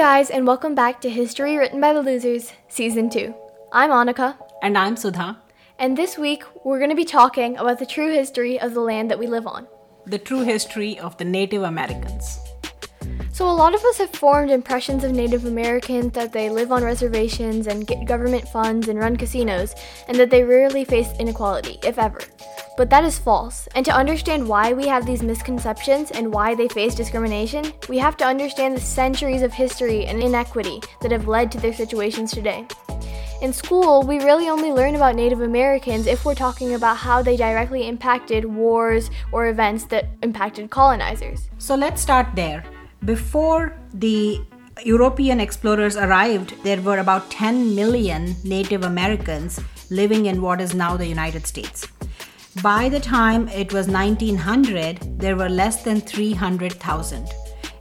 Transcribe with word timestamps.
guys, 0.00 0.30
and 0.30 0.46
welcome 0.46 0.74
back 0.74 0.98
to 0.98 1.10
History 1.10 1.58
Written 1.58 1.78
by 1.78 1.92
the 1.92 2.00
Losers, 2.00 2.54
Season 2.68 3.10
2. 3.10 3.34
I'm 3.70 3.90
Annika, 3.90 4.34
And 4.62 4.78
I'm 4.78 4.96
Sudha. 4.96 5.36
and 5.78 5.94
this 5.94 6.16
week 6.16 6.42
we're 6.64 6.78
going 6.78 6.88
to 6.88 6.96
be 6.96 7.04
talking 7.04 7.58
about 7.58 7.78
the 7.78 7.84
true 7.84 8.10
history 8.10 8.58
of 8.58 8.72
the 8.72 8.80
land 8.80 9.10
that 9.10 9.18
we 9.18 9.26
live 9.26 9.46
on. 9.46 9.66
The 10.06 10.16
true 10.16 10.40
history 10.40 10.98
of 10.98 11.18
the 11.18 11.26
Native 11.26 11.64
Americans. 11.64 12.38
So, 13.34 13.46
a 13.46 13.52
lot 13.52 13.74
of 13.74 13.84
us 13.84 13.98
have 13.98 14.08
formed 14.14 14.50
impressions 14.50 15.04
of 15.04 15.12
Native 15.12 15.44
Americans 15.44 16.14
that 16.14 16.32
they 16.32 16.48
live 16.48 16.72
on 16.72 16.82
reservations 16.82 17.66
and 17.66 17.86
get 17.86 18.06
government 18.06 18.48
funds 18.48 18.88
and 18.88 18.98
run 18.98 19.18
casinos, 19.18 19.74
and 20.08 20.16
that 20.16 20.30
they 20.30 20.44
rarely 20.44 20.86
face 20.86 21.10
inequality, 21.18 21.78
if 21.84 21.98
ever. 21.98 22.20
But 22.80 22.88
that 22.88 23.04
is 23.04 23.18
false, 23.18 23.68
and 23.74 23.84
to 23.84 23.94
understand 23.94 24.48
why 24.48 24.72
we 24.72 24.86
have 24.86 25.04
these 25.04 25.22
misconceptions 25.22 26.12
and 26.12 26.32
why 26.32 26.54
they 26.54 26.66
face 26.66 26.94
discrimination, 26.94 27.74
we 27.90 27.98
have 27.98 28.16
to 28.16 28.24
understand 28.24 28.74
the 28.74 28.80
centuries 28.80 29.42
of 29.42 29.52
history 29.52 30.06
and 30.06 30.22
inequity 30.22 30.80
that 31.02 31.12
have 31.12 31.28
led 31.28 31.52
to 31.52 31.60
their 31.60 31.74
situations 31.74 32.32
today. 32.32 32.66
In 33.42 33.52
school, 33.52 34.02
we 34.02 34.24
really 34.24 34.48
only 34.48 34.72
learn 34.72 34.96
about 34.96 35.14
Native 35.14 35.42
Americans 35.42 36.06
if 36.06 36.24
we're 36.24 36.34
talking 36.34 36.72
about 36.72 36.96
how 36.96 37.20
they 37.20 37.36
directly 37.36 37.86
impacted 37.86 38.46
wars 38.46 39.10
or 39.30 39.48
events 39.48 39.84
that 39.92 40.06
impacted 40.22 40.70
colonizers. 40.70 41.50
So 41.58 41.74
let's 41.74 42.00
start 42.00 42.28
there. 42.34 42.64
Before 43.04 43.76
the 43.92 44.40
European 44.86 45.38
explorers 45.38 45.98
arrived, 45.98 46.54
there 46.64 46.80
were 46.80 46.96
about 46.96 47.30
10 47.30 47.74
million 47.74 48.36
Native 48.42 48.84
Americans 48.84 49.60
living 49.90 50.24
in 50.24 50.40
what 50.40 50.62
is 50.62 50.72
now 50.72 50.96
the 50.96 51.06
United 51.06 51.46
States. 51.46 51.86
By 52.56 52.88
the 52.88 52.98
time 52.98 53.46
it 53.46 53.72
was 53.72 53.86
1900, 53.86 55.20
there 55.20 55.36
were 55.36 55.48
less 55.48 55.84
than 55.84 56.00
300,000. 56.00 57.28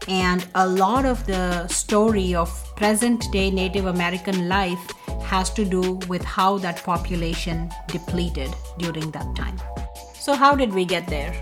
And 0.08 0.45
a 0.53 0.67
lot 0.67 1.06
of 1.06 1.26
the 1.26 1.67
story 1.67 2.36
of 2.36 2.52
present 2.76 3.26
day 3.31 3.50
Native 3.50 3.88
American 3.88 4.48
life 4.48 4.80
has 5.23 5.50
to 5.56 5.66
do 5.66 5.94
with 6.08 6.23
how 6.23 6.59
that 6.59 6.84
population 6.84 7.72
depleted 7.88 8.53
during 8.78 9.09
that 9.09 9.36
time. 9.36 9.59
So, 10.14 10.36
how 10.36 10.53
did 10.53 10.72
we 10.72 10.86
get 10.86 11.08
there? 11.08 11.33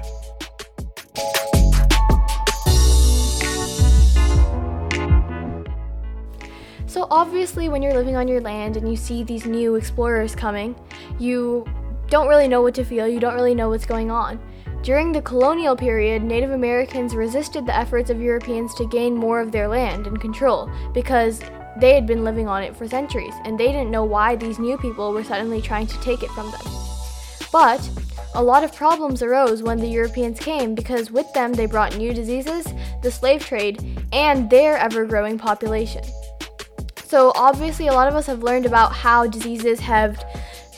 So, 6.85 7.07
obviously, 7.11 7.67
when 7.67 7.81
you're 7.81 7.93
living 7.93 8.15
on 8.15 8.29
your 8.29 8.39
land 8.39 8.77
and 8.77 8.89
you 8.89 8.95
see 8.95 9.23
these 9.23 9.45
new 9.45 9.75
explorers 9.75 10.33
coming, 10.33 10.75
you 11.19 11.65
don't 12.09 12.27
really 12.27 12.47
know 12.47 12.61
what 12.61 12.75
to 12.75 12.85
feel, 12.85 13.07
you 13.07 13.19
don't 13.19 13.35
really 13.35 13.55
know 13.55 13.69
what's 13.69 13.85
going 13.85 14.09
on. 14.09 14.39
During 14.81 15.11
the 15.11 15.21
colonial 15.21 15.75
period, 15.75 16.23
Native 16.23 16.51
Americans 16.51 17.15
resisted 17.15 17.65
the 17.65 17.75
efforts 17.75 18.09
of 18.09 18.21
Europeans 18.21 18.73
to 18.75 18.87
gain 18.87 19.15
more 19.15 19.41
of 19.41 19.51
their 19.51 19.67
land 19.67 20.07
and 20.07 20.21
control 20.21 20.71
because 20.93 21.41
they 21.79 21.93
had 21.93 22.07
been 22.07 22.23
living 22.23 22.47
on 22.47 22.63
it 22.63 22.75
for 22.75 22.87
centuries 22.87 23.33
and 23.43 23.59
they 23.59 23.67
didn't 23.67 23.91
know 23.91 24.05
why 24.05 24.35
these 24.35 24.59
new 24.59 24.77
people 24.77 25.11
were 25.11 25.23
suddenly 25.23 25.61
trying 25.61 25.87
to 25.87 25.99
take 25.99 26.23
it 26.23 26.29
from 26.31 26.49
them. 26.51 26.61
But 27.51 27.89
a 28.35 28.43
lot 28.43 28.63
of 28.63 28.73
problems 28.73 29.21
arose 29.21 29.63
when 29.63 29.79
the 29.79 29.87
Europeans 29.87 30.39
came 30.39 30.75
because 30.75 31.11
with 31.11 31.31
them 31.33 31.53
they 31.53 31.65
brought 31.65 31.97
new 31.97 32.13
diseases, 32.13 32.67
the 33.01 33.11
slave 33.11 33.45
trade, 33.45 33.83
and 34.13 34.49
their 34.49 34.77
ever 34.77 35.05
growing 35.05 35.37
population. 35.37 36.03
So, 37.05 37.31
obviously, 37.35 37.87
a 37.87 37.93
lot 37.93 38.09
of 38.09 38.15
us 38.15 38.25
have 38.27 38.43
learned 38.43 38.65
about 38.65 38.91
how 38.91 39.27
diseases 39.27 39.79
have 39.79 40.23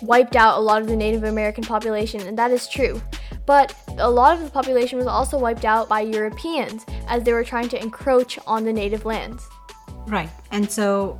wiped 0.01 0.35
out 0.35 0.57
a 0.57 0.61
lot 0.61 0.81
of 0.81 0.87
the 0.87 0.95
Native 0.95 1.23
American 1.23 1.63
population, 1.63 2.21
and 2.21 2.37
that 2.37 2.51
is 2.51 2.67
true. 2.67 3.01
But 3.45 3.75
a 3.97 4.09
lot 4.09 4.37
of 4.37 4.43
the 4.43 4.49
population 4.51 4.97
was 4.97 5.07
also 5.07 5.39
wiped 5.39 5.65
out 5.65 5.89
by 5.89 6.01
Europeans 6.01 6.85
as 7.07 7.23
they 7.23 7.33
were 7.33 7.43
trying 7.43 7.69
to 7.69 7.81
encroach 7.81 8.37
on 8.45 8.63
the 8.63 8.73
native 8.73 9.05
lands. 9.05 9.47
Right. 10.07 10.29
And 10.51 10.69
so 10.69 11.17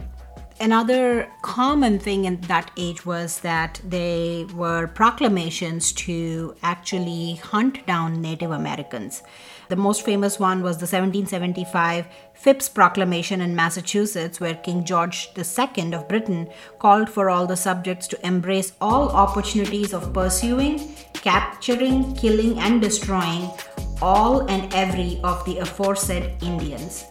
another 0.60 1.32
common 1.42 2.00
thing 2.00 2.26
in 2.26 2.40
that 2.42 2.72
age 2.78 3.06
was 3.06 3.40
that 3.40 3.82
they 3.84 4.46
were 4.54 4.88
proclamations 4.88 5.92
to 5.94 6.56
actually 6.62 7.36
hunt 7.36 7.86
down 7.86 8.22
Native 8.22 8.52
Americans. 8.52 9.24
The 9.70 9.76
most 9.76 10.04
famous 10.04 10.40
one 10.40 10.64
was 10.64 10.78
the 10.78 10.88
1775 10.88 12.08
Phips 12.34 12.68
Proclamation 12.68 13.40
in 13.40 13.56
Massachusetts, 13.56 14.40
where 14.40 14.56
King 14.56 14.84
George 14.84 15.30
II 15.38 15.94
of 15.94 16.08
Britain 16.08 16.50
called 16.80 17.08
for 17.08 17.30
all 17.30 17.46
the 17.46 17.56
subjects 17.56 18.08
to 18.08 18.26
embrace 18.26 18.74
all 18.82 19.10
opportunities 19.10 19.94
of 19.94 20.12
pursuing, 20.12 20.96
capturing, 21.14 22.16
killing, 22.16 22.58
and 22.58 22.82
destroying 22.82 23.52
all 24.02 24.50
and 24.50 24.74
every 24.74 25.20
of 25.24 25.46
the 25.46 25.60
aforesaid 25.60 26.42
Indians. 26.42 27.06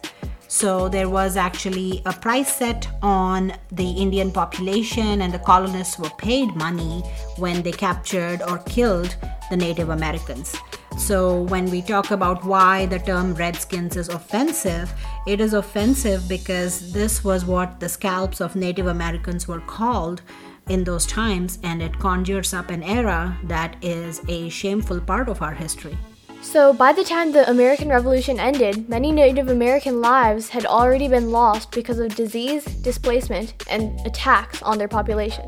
So 0.48 0.88
there 0.88 1.08
was 1.08 1.36
actually 1.36 2.02
a 2.06 2.12
price 2.12 2.56
set 2.56 2.88
on 3.02 3.52
the 3.70 3.88
Indian 3.88 4.32
population, 4.32 5.22
and 5.22 5.32
the 5.32 5.38
colonists 5.38 5.96
were 5.96 6.10
paid 6.18 6.56
money 6.56 7.02
when 7.36 7.62
they 7.62 7.70
captured 7.70 8.42
or 8.42 8.58
killed 8.58 9.16
the 9.50 9.56
Native 9.56 9.88
Americans. 9.88 10.56
So 10.96 11.42
when 11.42 11.70
we 11.70 11.80
talk 11.82 12.10
about 12.10 12.44
why 12.44 12.86
the 12.86 12.98
term 12.98 13.34
Redskins 13.34 13.96
is 13.96 14.08
offensive, 14.08 14.92
it 15.26 15.40
is 15.40 15.54
offensive 15.54 16.28
because 16.28 16.92
this 16.92 17.22
was 17.22 17.44
what 17.44 17.78
the 17.80 17.88
scalps 17.88 18.40
of 18.40 18.56
Native 18.56 18.86
Americans 18.86 19.46
were 19.46 19.60
called 19.60 20.22
in 20.68 20.84
those 20.84 21.06
times, 21.06 21.58
and 21.62 21.80
it 21.80 21.98
conjures 21.98 22.52
up 22.52 22.70
an 22.70 22.82
era 22.82 23.36
that 23.44 23.76
is 23.82 24.20
a 24.28 24.48
shameful 24.48 25.00
part 25.00 25.28
of 25.28 25.40
our 25.40 25.54
history. 25.54 25.96
So, 26.40 26.72
by 26.72 26.92
the 26.92 27.02
time 27.02 27.32
the 27.32 27.48
American 27.50 27.88
Revolution 27.88 28.38
ended, 28.38 28.88
many 28.88 29.10
Native 29.10 29.48
American 29.48 30.00
lives 30.00 30.48
had 30.48 30.66
already 30.66 31.08
been 31.08 31.32
lost 31.32 31.72
because 31.72 31.98
of 31.98 32.14
disease, 32.14 32.64
displacement, 32.64 33.66
and 33.68 33.98
attacks 34.06 34.62
on 34.62 34.78
their 34.78 34.88
population. 34.88 35.44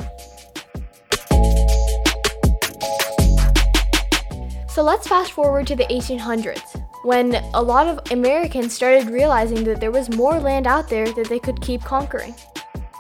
So, 4.81 4.85
let's 4.85 5.07
fast 5.07 5.33
forward 5.33 5.67
to 5.67 5.77
the 5.77 5.85
1800s, 5.91 6.83
when 7.03 7.35
a 7.53 7.63
lot 7.63 7.87
of 7.87 8.01
Americans 8.11 8.73
started 8.73 9.11
realizing 9.11 9.63
that 9.65 9.79
there 9.79 9.91
was 9.91 10.09
more 10.09 10.41
land 10.41 10.67
out 10.67 10.89
there 10.89 11.13
that 11.13 11.29
they 11.29 11.39
could 11.39 11.61
keep 11.61 11.83
conquering. 11.83 12.35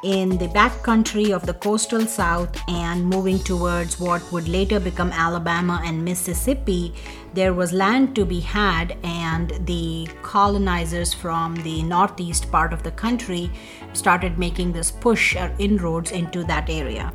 in 0.02 0.38
the 0.38 0.48
backcountry 0.48 1.30
of 1.30 1.44
the 1.44 1.54
coastal 1.54 2.06
south 2.06 2.58
and 2.68 3.04
moving 3.04 3.38
towards 3.38 4.00
what 4.00 4.22
would 4.32 4.48
later 4.48 4.80
become 4.80 5.12
Alabama 5.12 5.82
and 5.84 6.02
Mississippi, 6.04 6.94
there 7.34 7.52
was 7.52 7.72
land 7.72 8.14
to 8.14 8.24
be 8.24 8.40
had, 8.40 8.96
and 9.02 9.52
the 9.66 10.08
colonizers 10.22 11.12
from 11.12 11.54
the 11.56 11.82
northeast 11.82 12.50
part 12.50 12.72
of 12.72 12.82
the 12.82 12.90
country 12.92 13.50
started 13.92 14.38
making 14.38 14.72
this 14.72 14.90
push 14.90 15.36
or 15.36 15.50
inroads 15.58 16.12
into 16.12 16.44
that 16.44 16.70
area. 16.70 17.12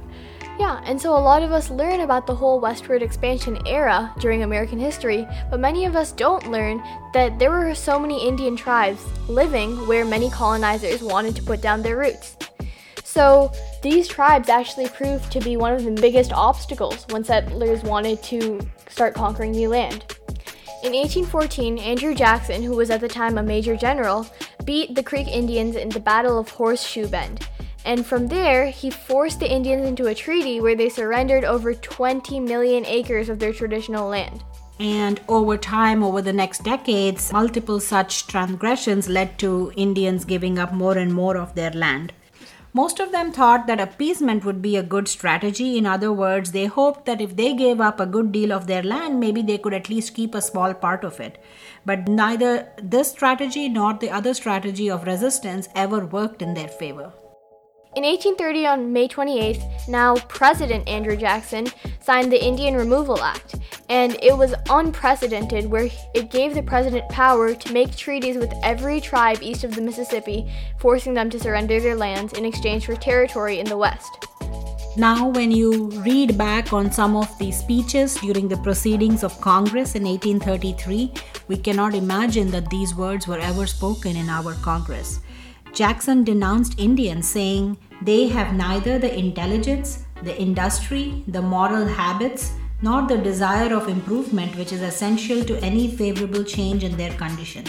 Yeah, 0.57 0.81
and 0.85 0.99
so 0.99 1.11
a 1.11 1.19
lot 1.19 1.43
of 1.43 1.51
us 1.51 1.69
learn 1.69 1.99
about 1.99 2.25
the 2.25 2.35
whole 2.35 2.61
westward 2.61 3.03
expansion 3.03 3.59
era 3.67 4.13
during 4.19 4.43
American 4.43 4.79
history, 4.79 5.27
but 5.51 5.59
many 5.59 5.85
of 5.85 5.97
us 5.97 6.13
don't 6.13 6.49
learn 6.49 6.81
that 7.13 7.37
there 7.37 7.51
were 7.51 7.75
so 7.75 7.99
many 7.99 8.25
Indian 8.25 8.55
tribes 8.55 9.03
living 9.27 9.85
where 9.85 10.05
many 10.05 10.29
colonizers 10.29 11.01
wanted 11.01 11.35
to 11.35 11.43
put 11.43 11.61
down 11.61 11.81
their 11.81 11.97
roots. 11.97 12.37
So 13.03 13.51
these 13.81 14.07
tribes 14.07 14.47
actually 14.47 14.87
proved 14.87 15.29
to 15.33 15.41
be 15.41 15.57
one 15.57 15.73
of 15.73 15.83
the 15.83 15.91
biggest 15.91 16.31
obstacles 16.31 17.05
when 17.09 17.23
settlers 17.23 17.83
wanted 17.83 18.23
to 18.23 18.59
start 18.89 19.13
conquering 19.13 19.51
new 19.51 19.69
land. 19.69 20.05
In 20.83 20.93
1814, 20.93 21.79
Andrew 21.79 22.15
Jackson, 22.15 22.63
who 22.63 22.75
was 22.75 22.91
at 22.91 23.01
the 23.01 23.07
time 23.07 23.37
a 23.37 23.43
major 23.43 23.75
general, 23.75 24.25
beat 24.63 24.95
the 24.95 25.03
Creek 25.03 25.27
Indians 25.27 25.75
in 25.75 25.89
the 25.89 25.99
Battle 25.99 26.37
of 26.37 26.49
Horseshoe 26.49 27.07
Bend. 27.07 27.47
And 27.85 28.03
from 28.03 28.27
there, 28.27 28.65
he 28.65 28.89
forced 28.89 29.39
the 29.39 29.51
Indians 29.51 29.87
into 29.87 30.07
a 30.07 30.15
treaty 30.15 30.59
where 30.59 30.75
they 30.75 30.89
surrendered 30.89 31.43
over 31.45 31.73
20 31.73 32.39
million 32.39 32.83
acres 32.85 33.29
of 33.29 33.37
their 33.37 33.53
traditional 33.53 34.09
land. 34.09 34.43
And 34.79 35.21
over 35.29 35.55
time, 35.55 36.03
over 36.03 36.21
the 36.21 36.33
next 36.33 36.63
decades, 36.63 37.31
multiple 37.31 37.79
such 37.79 38.25
transgressions 38.27 39.07
led 39.07 39.37
to 39.39 39.71
Indians 39.77 40.25
giving 40.25 40.57
up 40.57 40.73
more 40.73 40.97
and 40.97 41.13
more 41.13 41.37
of 41.37 41.53
their 41.53 41.71
land. 41.71 42.11
Most 42.73 42.99
of 42.99 43.13
them 43.13 43.31
thought 43.31 43.67
that 43.67 43.79
appeasement 43.79 44.43
would 44.43 44.61
be 44.61 44.75
a 44.75 44.83
good 44.83 45.07
strategy. 45.07 45.77
In 45.77 45.85
other 45.85 46.11
words, 46.11 46.51
they 46.51 46.65
hoped 46.65 47.05
that 47.05 47.21
if 47.21 47.37
they 47.37 47.53
gave 47.53 47.79
up 47.79 48.01
a 48.01 48.05
good 48.05 48.33
deal 48.33 48.51
of 48.51 48.67
their 48.67 48.83
land, 48.83 49.17
maybe 49.17 49.41
they 49.41 49.57
could 49.57 49.73
at 49.73 49.89
least 49.89 50.13
keep 50.13 50.35
a 50.35 50.41
small 50.41 50.73
part 50.73 51.05
of 51.05 51.21
it. 51.21 51.41
But 51.85 52.09
neither 52.09 52.67
this 52.81 53.11
strategy 53.11 53.69
nor 53.69 53.93
the 53.93 54.09
other 54.09 54.33
strategy 54.33 54.89
of 54.89 55.05
resistance 55.05 55.69
ever 55.73 56.05
worked 56.05 56.41
in 56.41 56.53
their 56.53 56.67
favor. 56.67 57.13
In 57.95 58.03
1830, 58.03 58.67
on 58.67 58.91
May 58.91 59.07
28th, 59.07 59.87
now 59.87 60.17
President 60.27 60.85
Andrew 60.85 61.15
Jackson 61.15 61.67
signed 62.01 62.29
the 62.29 62.45
Indian 62.45 62.75
Removal 62.75 63.23
Act, 63.23 63.55
and 63.87 64.17
it 64.21 64.37
was 64.37 64.53
unprecedented 64.69 65.65
where 65.65 65.87
it 66.13 66.29
gave 66.29 66.53
the 66.53 66.61
president 66.61 67.07
power 67.07 67.55
to 67.55 67.71
make 67.71 67.95
treaties 67.95 68.35
with 68.35 68.51
every 68.63 68.99
tribe 68.99 69.37
east 69.41 69.63
of 69.63 69.73
the 69.75 69.81
Mississippi, 69.81 70.45
forcing 70.77 71.13
them 71.13 71.29
to 71.29 71.39
surrender 71.39 71.79
their 71.79 71.95
lands 71.95 72.33
in 72.33 72.43
exchange 72.43 72.85
for 72.85 72.97
territory 72.97 73.59
in 73.59 73.65
the 73.65 73.77
West. 73.77 74.27
Now, 74.97 75.29
when 75.29 75.49
you 75.49 75.89
read 76.01 76.37
back 76.37 76.73
on 76.73 76.91
some 76.91 77.15
of 77.15 77.37
the 77.37 77.53
speeches 77.53 78.15
during 78.15 78.49
the 78.49 78.57
proceedings 78.57 79.23
of 79.23 79.39
Congress 79.39 79.95
in 79.95 80.03
1833, 80.03 81.13
we 81.47 81.55
cannot 81.55 81.95
imagine 81.95 82.51
that 82.51 82.69
these 82.69 82.93
words 82.93 83.25
were 83.25 83.39
ever 83.39 83.65
spoken 83.65 84.17
in 84.17 84.27
our 84.27 84.53
Congress. 84.55 85.21
Jackson 85.75 86.23
denounced 86.23 86.79
Indians, 86.79 87.27
saying 87.27 87.77
they 88.01 88.27
have 88.27 88.55
neither 88.55 88.99
the 88.99 89.17
intelligence, 89.17 90.03
the 90.23 90.39
industry, 90.39 91.23
the 91.27 91.41
moral 91.41 91.85
habits, 91.85 92.53
nor 92.81 93.07
the 93.07 93.17
desire 93.17 93.73
of 93.73 93.87
improvement 93.87 94.55
which 94.57 94.71
is 94.71 94.81
essential 94.81 95.43
to 95.43 95.57
any 95.63 95.95
favorable 95.95 96.43
change 96.43 96.83
in 96.83 96.95
their 96.97 97.13
condition. 97.13 97.63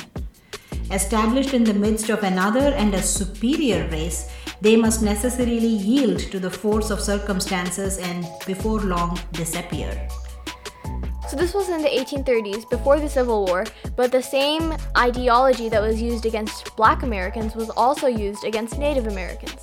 Established 0.91 1.53
in 1.53 1.65
the 1.65 1.75
midst 1.75 2.11
of 2.11 2.23
another 2.23 2.75
and 2.75 2.95
a 2.95 3.03
superior 3.03 3.89
race, 3.89 4.31
they 4.61 4.77
must 4.77 5.03
necessarily 5.03 5.75
yield 5.91 6.19
to 6.19 6.39
the 6.39 6.51
force 6.51 6.91
of 6.91 7.01
circumstances 7.01 7.99
and 7.99 8.27
before 8.47 8.81
long 8.81 9.19
disappear. 9.33 10.09
So, 11.29 11.37
this 11.37 11.55
was 11.55 11.69
in 11.69 11.83
the 11.83 11.89
1830s, 11.89 12.71
before 12.71 13.01
the 13.01 13.09
Civil 13.09 13.47
War, 13.47 13.65
but 13.97 14.13
the 14.13 14.23
same 14.23 14.73
ideology 14.97 15.69
that 15.69 15.83
was 15.83 16.01
used 16.01 16.25
against 16.25 16.77
black 16.77 17.03
Americans 17.03 17.57
was 17.57 17.69
also 17.71 18.07
used 18.07 18.45
against 18.45 18.79
Native 18.79 19.09
Americans. 19.09 19.61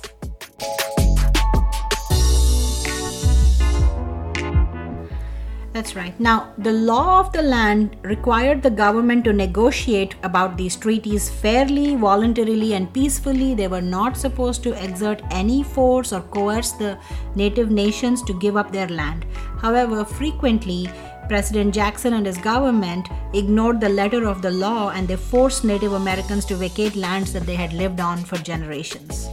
That's 5.84 5.96
right. 5.96 6.18
Now, 6.18 6.54
the 6.56 6.72
law 6.72 7.20
of 7.20 7.30
the 7.34 7.42
land 7.42 7.96
required 8.00 8.62
the 8.62 8.70
government 8.70 9.24
to 9.24 9.34
negotiate 9.34 10.14
about 10.22 10.56
these 10.56 10.76
treaties 10.76 11.28
fairly, 11.28 11.94
voluntarily, 11.94 12.72
and 12.72 12.90
peacefully. 12.90 13.54
They 13.54 13.68
were 13.68 13.82
not 13.82 14.16
supposed 14.16 14.62
to 14.62 14.72
exert 14.82 15.20
any 15.30 15.62
force 15.62 16.14
or 16.14 16.22
coerce 16.22 16.72
the 16.72 16.96
native 17.34 17.70
nations 17.70 18.22
to 18.22 18.38
give 18.40 18.56
up 18.56 18.72
their 18.72 18.88
land. 18.88 19.26
However, 19.60 20.06
frequently, 20.06 20.88
President 21.28 21.74
Jackson 21.74 22.14
and 22.14 22.24
his 22.24 22.38
government 22.38 23.10
ignored 23.34 23.78
the 23.78 23.90
letter 23.90 24.26
of 24.26 24.40
the 24.40 24.52
law 24.52 24.88
and 24.88 25.06
they 25.06 25.16
forced 25.16 25.64
Native 25.64 25.92
Americans 25.92 26.46
to 26.46 26.56
vacate 26.56 26.96
lands 26.96 27.30
that 27.34 27.44
they 27.44 27.56
had 27.56 27.74
lived 27.74 28.00
on 28.00 28.24
for 28.24 28.38
generations. 28.38 29.28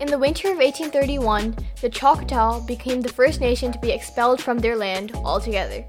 In 0.00 0.06
the 0.06 0.18
winter 0.18 0.52
of 0.52 0.58
1831, 0.58 1.56
the 1.80 1.88
Choctaw 1.88 2.60
became 2.60 3.00
the 3.00 3.08
first 3.08 3.40
nation 3.40 3.72
to 3.72 3.78
be 3.80 3.90
expelled 3.90 4.40
from 4.40 4.58
their 4.60 4.76
land 4.76 5.10
altogether, 5.16 5.84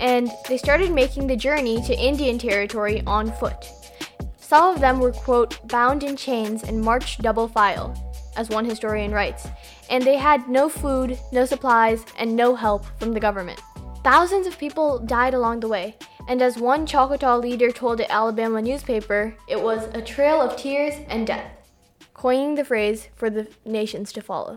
and 0.00 0.30
they 0.48 0.56
started 0.56 0.90
making 0.90 1.26
the 1.26 1.36
journey 1.36 1.82
to 1.82 1.94
Indian 1.94 2.38
Territory 2.38 3.02
on 3.06 3.30
foot. 3.32 3.66
Some 4.38 4.74
of 4.74 4.80
them 4.80 4.98
were, 4.98 5.12
quote, 5.12 5.58
bound 5.68 6.02
in 6.04 6.16
chains 6.16 6.62
and 6.62 6.80
marched 6.80 7.20
double 7.20 7.48
file, 7.48 7.92
as 8.34 8.48
one 8.48 8.64
historian 8.64 9.12
writes, 9.12 9.46
and 9.90 10.02
they 10.02 10.16
had 10.16 10.48
no 10.48 10.70
food, 10.70 11.18
no 11.30 11.44
supplies, 11.44 12.06
and 12.18 12.34
no 12.34 12.54
help 12.54 12.86
from 12.98 13.12
the 13.12 13.20
government. 13.20 13.60
Thousands 14.02 14.46
of 14.46 14.56
people 14.56 15.00
died 15.00 15.34
along 15.34 15.60
the 15.60 15.68
way, 15.68 15.98
and 16.28 16.40
as 16.40 16.56
one 16.56 16.86
Choctaw 16.86 17.36
leader 17.36 17.70
told 17.70 17.98
the 17.98 18.10
Alabama 18.10 18.62
newspaper, 18.62 19.34
it 19.48 19.60
was 19.60 19.86
a 19.92 20.00
trail 20.00 20.40
of 20.40 20.56
tears 20.56 20.94
and 21.10 21.26
death 21.26 21.59
coining 22.20 22.54
the 22.54 22.64
phrase 22.64 23.08
for 23.16 23.30
the 23.30 23.46
nations 23.64 24.12
to 24.12 24.20
follow. 24.20 24.54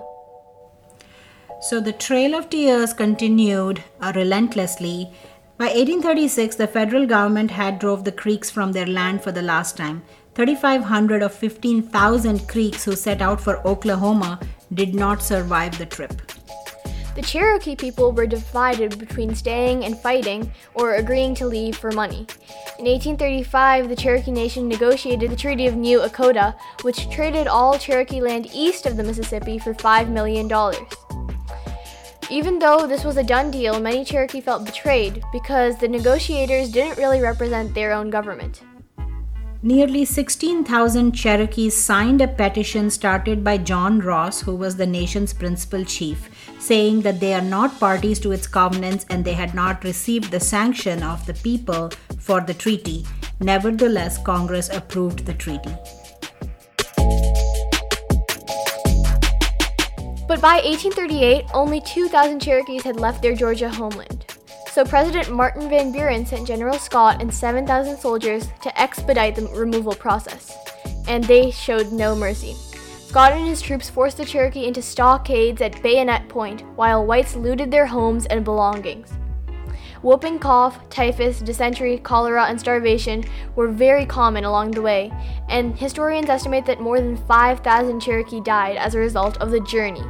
So 1.62 1.80
the 1.80 1.94
Trail 1.94 2.36
of 2.36 2.50
Tears 2.50 2.92
continued 2.92 3.82
uh, 4.02 4.12
relentlessly. 4.14 5.10
By 5.58 5.68
1836, 5.68 6.58
the 6.58 6.68
federal 6.68 7.06
government 7.08 7.52
had 7.52 7.80
drove 7.80 8.04
the 8.04 8.12
Creeks 8.12 8.52
from 8.52 8.74
their 8.74 8.86
land 8.86 9.24
for 9.24 9.32
the 9.32 9.42
last 9.42 9.78
time. 9.78 10.04
3,500 10.36 11.24
of 11.24 11.34
15,000 11.34 12.50
Creeks 12.50 12.84
who 12.84 12.98
set 12.98 13.22
out 13.22 13.40
for 13.40 13.66
Oklahoma 13.66 14.42
did 14.74 14.94
not 14.94 15.24
survive 15.24 15.78
the 15.78 15.86
trip. 15.86 16.22
The 17.16 17.22
Cherokee 17.22 17.76
people 17.76 18.12
were 18.12 18.26
divided 18.26 18.98
between 18.98 19.36
staying 19.36 19.86
and 19.86 20.00
fighting 20.00 20.52
or 20.74 20.96
agreeing 20.96 21.36
to 21.36 21.46
leave 21.46 21.78
for 21.78 21.92
money. 21.92 22.26
In 22.80 22.86
1835, 22.86 23.88
the 23.88 23.96
Cherokee 23.96 24.32
Nation 24.32 24.68
negotiated 24.68 25.30
the 25.30 25.36
Treaty 25.36 25.68
of 25.68 25.76
New 25.76 26.00
Echota, 26.00 26.56
which 26.82 27.10
traded 27.12 27.48
all 27.48 27.78
Cherokee 27.78 28.20
land 28.20 28.50
east 28.52 28.88
of 28.88 28.98
the 28.98 29.04
Mississippi 29.04 29.60
for 29.60 29.76
$5 29.76 30.10
million. 30.10 30.52
Even 32.32 32.58
though 32.58 32.88
this 32.88 33.04
was 33.04 33.18
a 33.18 33.24
done 33.24 33.52
deal, 33.52 33.80
many 33.80 34.04
Cherokee 34.04 34.42
felt 34.42 34.66
betrayed 34.66 35.22
because 35.32 35.78
the 35.78 35.88
negotiators 35.88 36.72
didn't 36.72 36.98
really 36.98 37.22
represent 37.22 37.76
their 37.76 37.92
own 37.92 38.10
government. 38.10 38.64
Nearly 39.66 40.04
16,000 40.04 41.14
Cherokees 41.14 41.74
signed 41.74 42.20
a 42.20 42.28
petition 42.28 42.90
started 42.90 43.46
by 43.46 43.60
John 43.60 44.00
Ross, 44.00 44.42
who 44.42 44.56
was 44.56 44.76
the 44.76 44.86
nation's 44.86 45.32
principal 45.32 45.86
chief, 45.86 46.43
saying 46.64 47.02
that 47.02 47.20
they 47.20 47.34
are 47.34 47.42
not 47.42 47.78
parties 47.78 48.20
to 48.22 48.32
its 48.32 48.48
covenants 48.48 49.06
and 49.10 49.26
they 49.26 49.34
had 49.34 49.54
not 49.54 49.84
received 49.84 50.32
the 50.32 50.40
sanction 50.40 51.04
of 51.04 51.26
the 51.26 51.34
people 51.34 51.92
for 52.18 52.40
the 52.40 52.54
treaty. 52.54 53.06
Nevertheless, 53.42 54.18
Congress 54.24 54.70
approved 54.70 55.26
the 55.26 55.34
treaty. 55.34 55.76
But 60.26 60.42
by 60.42 60.62
1838, 60.64 61.46
only 61.54 61.82
2,000 61.82 62.40
Cherokees 62.40 62.84
had 62.84 63.00
left 63.00 63.22
their 63.22 63.36
Georgia 63.36 63.70
homeland. 63.70 64.26
So 64.72 64.86
President 64.86 65.30
Martin 65.32 65.70
Van 65.70 65.92
Buren 65.92 66.26
sent 66.26 66.48
General 66.48 66.80
Scott 66.80 67.22
and 67.22 67.32
7,000 67.32 67.98
soldiers 67.98 68.48
to 68.64 68.82
expedite 68.82 69.36
the 69.36 69.48
removal 69.50 69.94
process, 69.94 70.56
and 71.08 71.24
they 71.26 71.52
showed 71.52 71.92
no 71.92 72.16
mercy. 72.16 72.56
Scott 73.14 73.34
and 73.34 73.46
his 73.46 73.62
troops 73.62 73.92
forced 73.92 74.18
the 74.18 74.26
Cherokee 74.26 74.66
into 74.66 74.82
stockades 74.82 75.62
at 75.62 75.84
bayonet 75.84 76.28
point 76.30 76.62
while 76.76 77.06
whites 77.06 77.36
looted 77.36 77.70
their 77.70 77.86
homes 77.86 78.26
and 78.26 78.44
belongings. 78.44 79.14
Whooping 80.02 80.40
cough, 80.40 80.90
typhus, 80.90 81.40
dysentery, 81.40 82.00
cholera, 82.00 82.46
and 82.46 82.60
starvation 82.60 83.24
were 83.56 83.68
very 83.68 84.08
common 84.08 84.46
along 84.46 84.72
the 84.72 84.82
way, 84.82 85.14
and 85.48 85.78
historians 85.78 86.28
estimate 86.28 86.66
that 86.66 86.82
more 86.82 87.00
than 87.00 87.16
5,000 87.16 88.00
Cherokee 88.00 88.42
died 88.42 88.78
as 88.78 88.96
a 88.96 89.00
result 89.00 89.38
of 89.38 89.52
the 89.52 89.60
journey. 89.60 90.02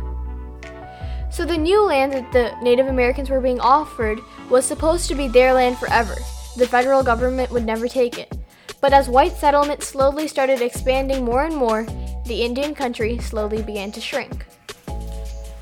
So 1.29 1.43
the 1.43 1.57
new 1.57 1.83
land 1.83 2.13
that 2.13 2.31
the 2.31 2.55
Native 2.63 2.87
Americans 2.87 3.29
were 3.29 3.41
being 3.41 3.59
offered 3.59 4.21
was 4.49 4.63
supposed 4.63 5.09
to 5.09 5.15
be 5.15 5.27
their 5.27 5.53
land 5.53 5.77
forever. 5.77 6.15
The 6.55 6.69
federal 6.69 7.03
government 7.03 7.51
would 7.51 7.65
never 7.65 7.89
take 7.89 8.17
it. 8.17 8.31
But 8.79 8.93
as 8.93 9.09
white 9.09 9.35
settlement 9.35 9.83
slowly 9.83 10.29
started 10.29 10.61
expanding 10.61 11.25
more 11.25 11.43
and 11.43 11.55
more, 11.55 11.85
the 12.25 12.41
Indian 12.41 12.73
country 12.73 13.17
slowly 13.19 13.61
began 13.61 13.91
to 13.91 14.01
shrink. 14.01 14.45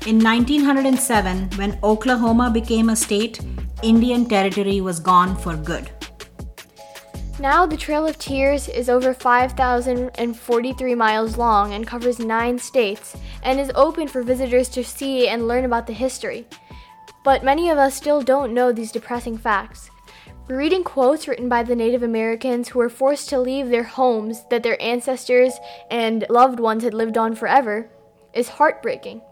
In 0.06 0.18
1907, 0.18 1.50
when 1.56 1.78
Oklahoma 1.84 2.50
became 2.50 2.90
a 2.90 2.96
state, 2.96 3.40
Indian 3.82 4.26
territory 4.26 4.80
was 4.80 4.98
gone 4.98 5.36
for 5.36 5.56
good. 5.56 5.90
Now, 7.38 7.66
the 7.66 7.76
Trail 7.76 8.06
of 8.06 8.18
Tears 8.18 8.68
is 8.68 8.88
over 8.88 9.14
5,043 9.14 10.94
miles 10.94 11.36
long 11.36 11.72
and 11.72 11.86
covers 11.86 12.18
nine 12.18 12.58
states 12.58 13.16
and 13.42 13.60
is 13.60 13.70
open 13.74 14.08
for 14.08 14.22
visitors 14.22 14.68
to 14.70 14.84
see 14.84 15.28
and 15.28 15.48
learn 15.48 15.64
about 15.64 15.86
the 15.86 15.92
history. 15.92 16.46
But 17.24 17.44
many 17.44 17.70
of 17.70 17.78
us 17.78 17.94
still 17.94 18.22
don't 18.22 18.52
know 18.52 18.72
these 18.72 18.90
depressing 18.90 19.38
facts. 19.38 19.91
Reading 20.48 20.82
quotes 20.82 21.28
written 21.28 21.48
by 21.48 21.62
the 21.62 21.76
Native 21.76 22.02
Americans 22.02 22.68
who 22.68 22.80
were 22.80 22.88
forced 22.88 23.28
to 23.28 23.38
leave 23.38 23.68
their 23.68 23.84
homes 23.84 24.44
that 24.50 24.64
their 24.64 24.80
ancestors 24.82 25.54
and 25.90 26.26
loved 26.28 26.58
ones 26.58 26.82
had 26.82 26.92
lived 26.92 27.16
on 27.16 27.34
forever 27.36 27.88
is 28.34 28.48
heartbreaking. 28.48 29.22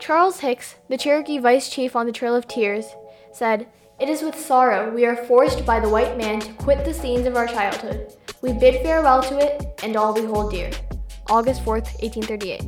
Charles 0.00 0.40
Hicks, 0.40 0.76
the 0.88 0.96
Cherokee 0.96 1.38
vice 1.38 1.68
chief 1.68 1.94
on 1.94 2.06
the 2.06 2.12
Trail 2.12 2.34
of 2.34 2.48
Tears, 2.48 2.86
said, 3.32 3.68
it 4.00 4.08
is 4.08 4.22
with 4.22 4.34
sorrow 4.34 4.92
we 4.92 5.04
are 5.04 5.14
forced 5.14 5.64
by 5.66 5.78
the 5.78 5.88
white 5.88 6.16
man 6.16 6.40
to 6.40 6.52
quit 6.54 6.84
the 6.84 6.94
scenes 6.94 7.26
of 7.26 7.36
our 7.36 7.46
childhood. 7.46 8.12
We 8.40 8.52
bid 8.54 8.82
farewell 8.82 9.22
to 9.24 9.38
it 9.38 9.78
and 9.84 9.94
all 9.94 10.14
we 10.14 10.24
hold 10.24 10.50
dear. 10.50 10.70
August 11.28 11.62
4th, 11.62 11.92
1838. 12.02 12.62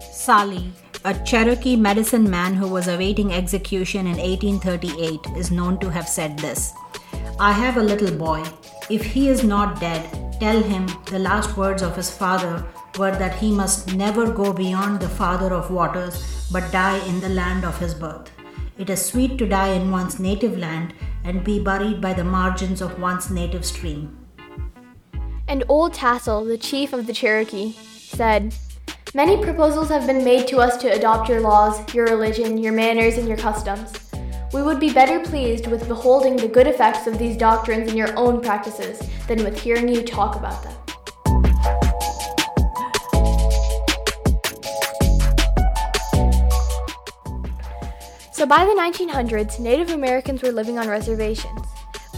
Tsali, 0.00 0.72
a 1.04 1.14
Cherokee 1.24 1.76
medicine 1.76 2.28
man 2.28 2.54
who 2.54 2.68
was 2.68 2.88
awaiting 2.88 3.32
execution 3.32 4.06
in 4.06 4.16
1838, 4.16 5.36
is 5.36 5.50
known 5.50 5.78
to 5.78 5.90
have 5.90 6.08
said 6.08 6.38
this 6.38 6.72
I 7.38 7.52
have 7.52 7.76
a 7.76 7.82
little 7.82 8.10
boy. 8.10 8.44
If 8.90 9.04
he 9.04 9.28
is 9.28 9.44
not 9.44 9.80
dead, 9.80 10.02
tell 10.40 10.60
him 10.62 10.86
the 11.06 11.18
last 11.18 11.56
words 11.56 11.82
of 11.82 11.94
his 11.94 12.10
father 12.10 12.64
were 12.98 13.12
that 13.12 13.36
he 13.36 13.52
must 13.52 13.94
never 13.94 14.30
go 14.30 14.52
beyond 14.52 14.98
the 15.00 15.08
Father 15.08 15.54
of 15.54 15.70
waters, 15.70 16.48
but 16.50 16.72
die 16.72 16.98
in 17.06 17.20
the 17.20 17.28
land 17.28 17.64
of 17.64 17.78
his 17.78 17.94
birth. 17.94 18.30
It 18.76 18.90
is 18.90 19.04
sweet 19.04 19.38
to 19.38 19.46
die 19.46 19.74
in 19.74 19.90
one's 19.90 20.18
native 20.18 20.58
land 20.58 20.94
and 21.24 21.44
be 21.44 21.62
buried 21.62 22.00
by 22.00 22.12
the 22.12 22.24
margins 22.24 22.80
of 22.80 23.00
one's 23.00 23.30
native 23.30 23.64
stream. 23.64 24.16
And 25.46 25.64
Old 25.68 25.94
Tassel, 25.94 26.44
the 26.44 26.58
chief 26.58 26.92
of 26.92 27.06
the 27.06 27.12
Cherokee, 27.12 27.72
said, 27.72 28.54
Many 29.14 29.42
proposals 29.42 29.88
have 29.88 30.06
been 30.06 30.22
made 30.22 30.46
to 30.48 30.58
us 30.58 30.76
to 30.82 30.92
adopt 30.92 31.30
your 31.30 31.40
laws, 31.40 31.94
your 31.94 32.04
religion, 32.04 32.58
your 32.58 32.74
manners, 32.74 33.16
and 33.16 33.26
your 33.26 33.38
customs. 33.38 33.90
We 34.52 34.62
would 34.62 34.78
be 34.78 34.92
better 34.92 35.20
pleased 35.20 35.66
with 35.66 35.88
beholding 35.88 36.36
the 36.36 36.46
good 36.46 36.66
effects 36.66 37.06
of 37.06 37.18
these 37.18 37.34
doctrines 37.34 37.90
in 37.90 37.96
your 37.96 38.14
own 38.18 38.42
practices 38.42 39.00
than 39.26 39.42
with 39.44 39.58
hearing 39.58 39.88
you 39.88 40.02
talk 40.02 40.36
about 40.36 40.62
them. 40.62 40.74
So 48.30 48.44
by 48.44 48.66
the 48.66 48.76
1900s, 48.78 49.58
Native 49.58 49.90
Americans 49.90 50.42
were 50.42 50.52
living 50.52 50.78
on 50.78 50.86
reservations, 50.86 51.66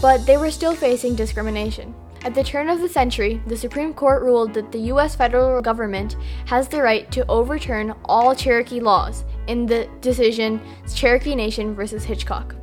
but 0.01 0.25
they 0.25 0.35
were 0.35 0.51
still 0.51 0.75
facing 0.75 1.15
discrimination. 1.15 1.95
At 2.23 2.35
the 2.35 2.43
turn 2.43 2.69
of 2.69 2.81
the 2.81 2.89
century, 2.89 3.41
the 3.47 3.57
Supreme 3.57 3.95
Court 3.95 4.21
ruled 4.21 4.53
that 4.53 4.71
the 4.71 4.91
U.S. 4.93 5.15
federal 5.15 5.59
government 5.59 6.17
has 6.45 6.67
the 6.67 6.83
right 6.83 7.09
to 7.11 7.25
overturn 7.27 7.95
all 8.05 8.35
Cherokee 8.35 8.79
laws 8.79 9.23
in 9.47 9.65
the 9.65 9.89
decision 10.01 10.61
Cherokee 10.93 11.33
Nation 11.33 11.73
versus 11.73 12.03
Hitchcock. 12.03 12.55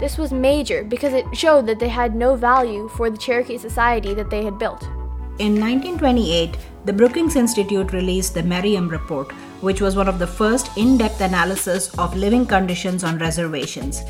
This 0.00 0.18
was 0.18 0.32
major 0.32 0.82
because 0.82 1.12
it 1.12 1.24
showed 1.32 1.66
that 1.66 1.78
they 1.78 1.88
had 1.88 2.16
no 2.16 2.34
value 2.34 2.88
for 2.88 3.08
the 3.08 3.16
Cherokee 3.16 3.58
society 3.58 4.12
that 4.12 4.28
they 4.28 4.44
had 4.44 4.58
built. 4.58 4.82
In 5.38 5.60
1928, 5.60 6.56
the 6.84 6.92
Brookings 6.92 7.36
Institute 7.36 7.92
released 7.92 8.34
the 8.34 8.42
Merriam 8.42 8.88
Report, 8.88 9.30
which 9.66 9.80
was 9.80 9.96
one 9.96 10.08
of 10.08 10.20
the 10.20 10.26
first 10.40 10.70
in 10.76 10.96
depth 10.96 11.20
analysis 11.20 11.92
of 11.98 12.16
living 12.16 12.46
conditions 12.46 13.02
on 13.02 13.18
reservations. 13.18 14.02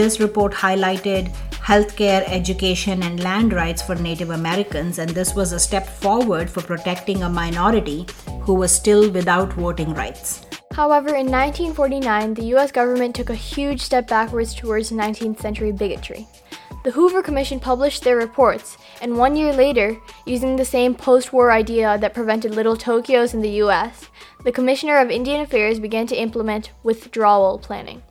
This 0.00 0.20
report 0.20 0.54
highlighted 0.54 1.30
healthcare, 1.70 2.24
education, 2.28 3.02
and 3.02 3.22
land 3.22 3.52
rights 3.52 3.82
for 3.82 3.94
Native 3.94 4.30
Americans, 4.30 4.98
and 4.98 5.10
this 5.10 5.34
was 5.34 5.52
a 5.52 5.60
step 5.60 5.86
forward 5.86 6.48
for 6.48 6.62
protecting 6.62 7.22
a 7.22 7.28
minority 7.28 8.06
who 8.40 8.54
was 8.54 8.72
still 8.72 9.10
without 9.10 9.52
voting 9.52 9.92
rights. 9.92 10.46
However, 10.72 11.08
in 11.08 11.30
1949, 11.30 12.32
the 12.32 12.46
US 12.56 12.72
government 12.72 13.14
took 13.14 13.28
a 13.28 13.34
huge 13.34 13.82
step 13.82 14.08
backwards 14.08 14.54
towards 14.54 14.90
19th 14.90 15.40
century 15.40 15.72
bigotry. 15.72 16.26
The 16.84 16.90
Hoover 16.90 17.22
Commission 17.22 17.60
published 17.60 18.02
their 18.02 18.16
reports, 18.16 18.76
and 19.00 19.16
one 19.16 19.36
year 19.36 19.52
later, 19.52 19.98
using 20.26 20.56
the 20.56 20.64
same 20.64 20.96
post 20.96 21.32
war 21.32 21.52
idea 21.52 21.96
that 21.96 22.12
prevented 22.12 22.56
little 22.56 22.76
Tokyos 22.76 23.34
in 23.34 23.40
the 23.40 23.62
US, 23.62 24.08
the 24.42 24.50
Commissioner 24.50 24.98
of 24.98 25.08
Indian 25.08 25.40
Affairs 25.40 25.78
began 25.78 26.08
to 26.08 26.20
implement 26.20 26.72
withdrawal 26.82 27.60
planning, 27.60 28.02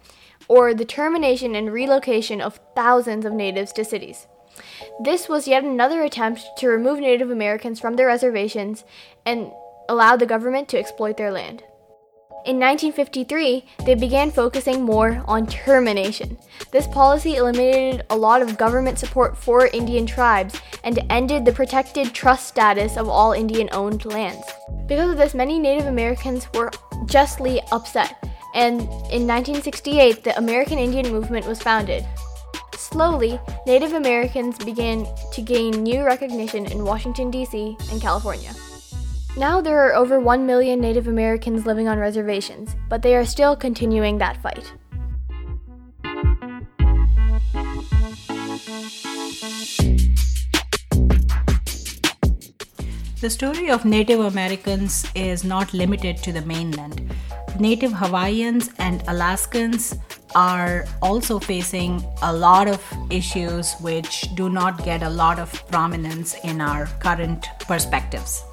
or 0.47 0.73
the 0.73 0.85
termination 0.85 1.53
and 1.53 1.73
relocation 1.73 2.39
of 2.39 2.61
thousands 2.73 3.25
of 3.25 3.33
natives 3.33 3.73
to 3.73 3.83
cities. 3.83 4.27
This 5.03 5.27
was 5.27 5.49
yet 5.49 5.65
another 5.65 6.01
attempt 6.03 6.41
to 6.59 6.69
remove 6.69 6.99
Native 6.99 7.29
Americans 7.29 7.77
from 7.77 7.97
their 7.97 8.07
reservations 8.07 8.85
and 9.25 9.51
allow 9.89 10.15
the 10.15 10.25
government 10.25 10.69
to 10.69 10.79
exploit 10.79 11.17
their 11.17 11.31
land. 11.31 11.63
In 12.43 12.57
1953, 12.57 13.63
they 13.85 13.93
began 13.93 14.31
focusing 14.31 14.81
more 14.81 15.23
on 15.27 15.45
termination. 15.45 16.39
This 16.71 16.87
policy 16.87 17.35
eliminated 17.35 18.03
a 18.09 18.17
lot 18.17 18.41
of 18.41 18.57
government 18.57 18.97
support 18.97 19.37
for 19.37 19.67
Indian 19.67 20.07
tribes 20.07 20.59
and 20.83 21.05
ended 21.11 21.45
the 21.45 21.51
protected 21.51 22.15
trust 22.15 22.47
status 22.47 22.97
of 22.97 23.07
all 23.07 23.33
Indian 23.33 23.69
owned 23.71 24.05
lands. 24.05 24.47
Because 24.87 25.11
of 25.11 25.17
this, 25.17 25.35
many 25.35 25.59
Native 25.59 25.85
Americans 25.85 26.47
were 26.55 26.71
justly 27.05 27.61
upset, 27.71 28.15
and 28.55 28.81
in 29.11 29.27
1968, 29.27 30.23
the 30.23 30.35
American 30.35 30.79
Indian 30.79 31.11
Movement 31.11 31.45
was 31.45 31.61
founded. 31.61 32.03
Slowly, 32.75 33.39
Native 33.67 33.93
Americans 33.93 34.57
began 34.57 35.05
to 35.31 35.41
gain 35.43 35.83
new 35.83 36.03
recognition 36.03 36.65
in 36.65 36.83
Washington, 36.83 37.29
D.C. 37.29 37.77
and 37.91 38.01
California. 38.01 38.51
Now 39.37 39.61
there 39.61 39.79
are 39.79 39.95
over 39.95 40.19
1 40.19 40.45
million 40.45 40.81
Native 40.81 41.07
Americans 41.07 41.65
living 41.65 41.87
on 41.87 41.97
reservations, 41.97 42.75
but 42.89 43.01
they 43.01 43.15
are 43.15 43.23
still 43.23 43.55
continuing 43.55 44.17
that 44.17 44.35
fight. 44.43 44.73
The 53.21 53.29
story 53.29 53.69
of 53.71 53.85
Native 53.85 54.19
Americans 54.19 55.05
is 55.15 55.45
not 55.45 55.73
limited 55.73 56.17
to 56.23 56.33
the 56.33 56.41
mainland. 56.41 57.09
Native 57.57 57.93
Hawaiians 57.93 58.69
and 58.79 59.01
Alaskans 59.07 59.95
are 60.35 60.85
also 61.01 61.39
facing 61.39 62.03
a 62.21 62.33
lot 62.33 62.67
of 62.67 62.83
issues 63.09 63.75
which 63.79 64.27
do 64.35 64.49
not 64.49 64.83
get 64.83 65.03
a 65.03 65.09
lot 65.09 65.39
of 65.39 65.51
prominence 65.67 66.35
in 66.43 66.59
our 66.59 66.87
current 66.99 67.47
perspectives. 67.59 68.43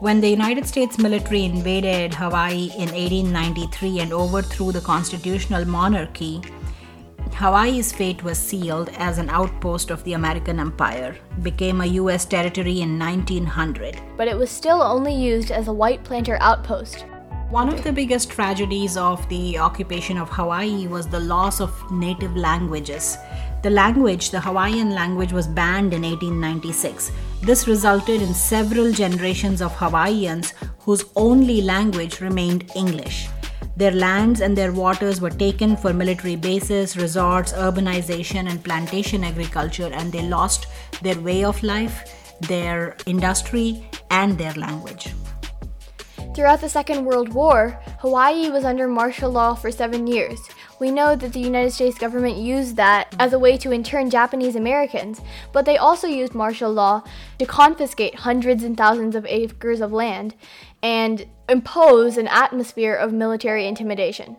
When 0.00 0.22
the 0.22 0.30
United 0.30 0.66
States 0.66 0.96
military 0.96 1.44
invaded 1.44 2.14
Hawaii 2.14 2.70
in 2.78 2.88
1893 2.88 4.00
and 4.00 4.14
overthrew 4.14 4.72
the 4.72 4.80
constitutional 4.80 5.66
monarchy, 5.66 6.40
Hawaii's 7.34 7.92
fate 7.92 8.22
was 8.22 8.38
sealed 8.38 8.88
as 8.96 9.18
an 9.18 9.28
outpost 9.28 9.90
of 9.90 10.02
the 10.04 10.14
American 10.14 10.58
Empire, 10.58 11.18
became 11.42 11.82
a 11.82 11.86
US 12.00 12.24
territory 12.24 12.80
in 12.80 12.98
1900. 12.98 14.00
But 14.16 14.26
it 14.26 14.38
was 14.38 14.50
still 14.50 14.80
only 14.80 15.14
used 15.14 15.50
as 15.50 15.68
a 15.68 15.72
white 15.74 16.02
planter 16.02 16.38
outpost. 16.40 17.04
One 17.50 17.68
of 17.68 17.84
the 17.84 17.92
biggest 17.92 18.30
tragedies 18.30 18.96
of 18.96 19.28
the 19.28 19.58
occupation 19.58 20.16
of 20.16 20.30
Hawaii 20.30 20.86
was 20.86 21.08
the 21.08 21.20
loss 21.20 21.60
of 21.60 21.74
native 21.90 22.34
languages. 22.36 23.18
The 23.62 23.70
language, 23.70 24.30
the 24.30 24.40
Hawaiian 24.40 24.90
language, 24.90 25.34
was 25.34 25.46
banned 25.46 25.92
in 25.92 26.02
1896. 26.02 27.12
This 27.42 27.68
resulted 27.68 28.22
in 28.22 28.32
several 28.32 28.90
generations 28.90 29.60
of 29.60 29.76
Hawaiians 29.76 30.54
whose 30.78 31.04
only 31.14 31.60
language 31.60 32.22
remained 32.22 32.70
English. 32.74 33.28
Their 33.76 33.92
lands 33.92 34.40
and 34.40 34.56
their 34.56 34.72
waters 34.72 35.20
were 35.20 35.30
taken 35.30 35.76
for 35.76 35.92
military 35.92 36.36
bases, 36.36 36.96
resorts, 36.96 37.52
urbanization, 37.52 38.48
and 38.48 38.64
plantation 38.64 39.24
agriculture, 39.24 39.90
and 39.92 40.10
they 40.10 40.22
lost 40.22 40.66
their 41.02 41.20
way 41.20 41.44
of 41.44 41.62
life, 41.62 42.36
their 42.40 42.96
industry, 43.06 43.86
and 44.10 44.38
their 44.38 44.54
language. 44.54 45.12
Throughout 46.34 46.60
the 46.62 46.68
Second 46.68 47.04
World 47.04 47.34
War, 47.34 47.78
Hawaii 47.98 48.50
was 48.50 48.64
under 48.64 48.88
martial 48.88 49.30
law 49.30 49.54
for 49.54 49.70
seven 49.70 50.06
years. 50.06 50.40
We 50.80 50.90
know 50.90 51.14
that 51.14 51.34
the 51.34 51.40
United 51.40 51.72
States 51.72 51.98
government 51.98 52.38
used 52.38 52.76
that 52.76 53.14
as 53.18 53.34
a 53.34 53.38
way 53.38 53.58
to 53.58 53.70
intern 53.70 54.08
Japanese 54.08 54.56
Americans, 54.56 55.20
but 55.52 55.66
they 55.66 55.76
also 55.76 56.06
used 56.06 56.34
martial 56.34 56.72
law 56.72 57.04
to 57.38 57.44
confiscate 57.44 58.14
hundreds 58.20 58.64
and 58.64 58.78
thousands 58.78 59.14
of 59.14 59.26
acres 59.26 59.82
of 59.82 59.92
land 59.92 60.34
and 60.82 61.26
impose 61.50 62.16
an 62.16 62.28
atmosphere 62.28 62.94
of 62.94 63.12
military 63.12 63.66
intimidation. 63.66 64.38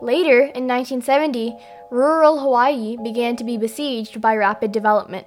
Later, 0.00 0.40
in 0.40 0.66
1970, 0.66 1.58
rural 1.90 2.40
Hawaii 2.40 2.96
began 3.04 3.36
to 3.36 3.44
be 3.44 3.58
besieged 3.58 4.22
by 4.22 4.34
rapid 4.34 4.72
development. 4.72 5.26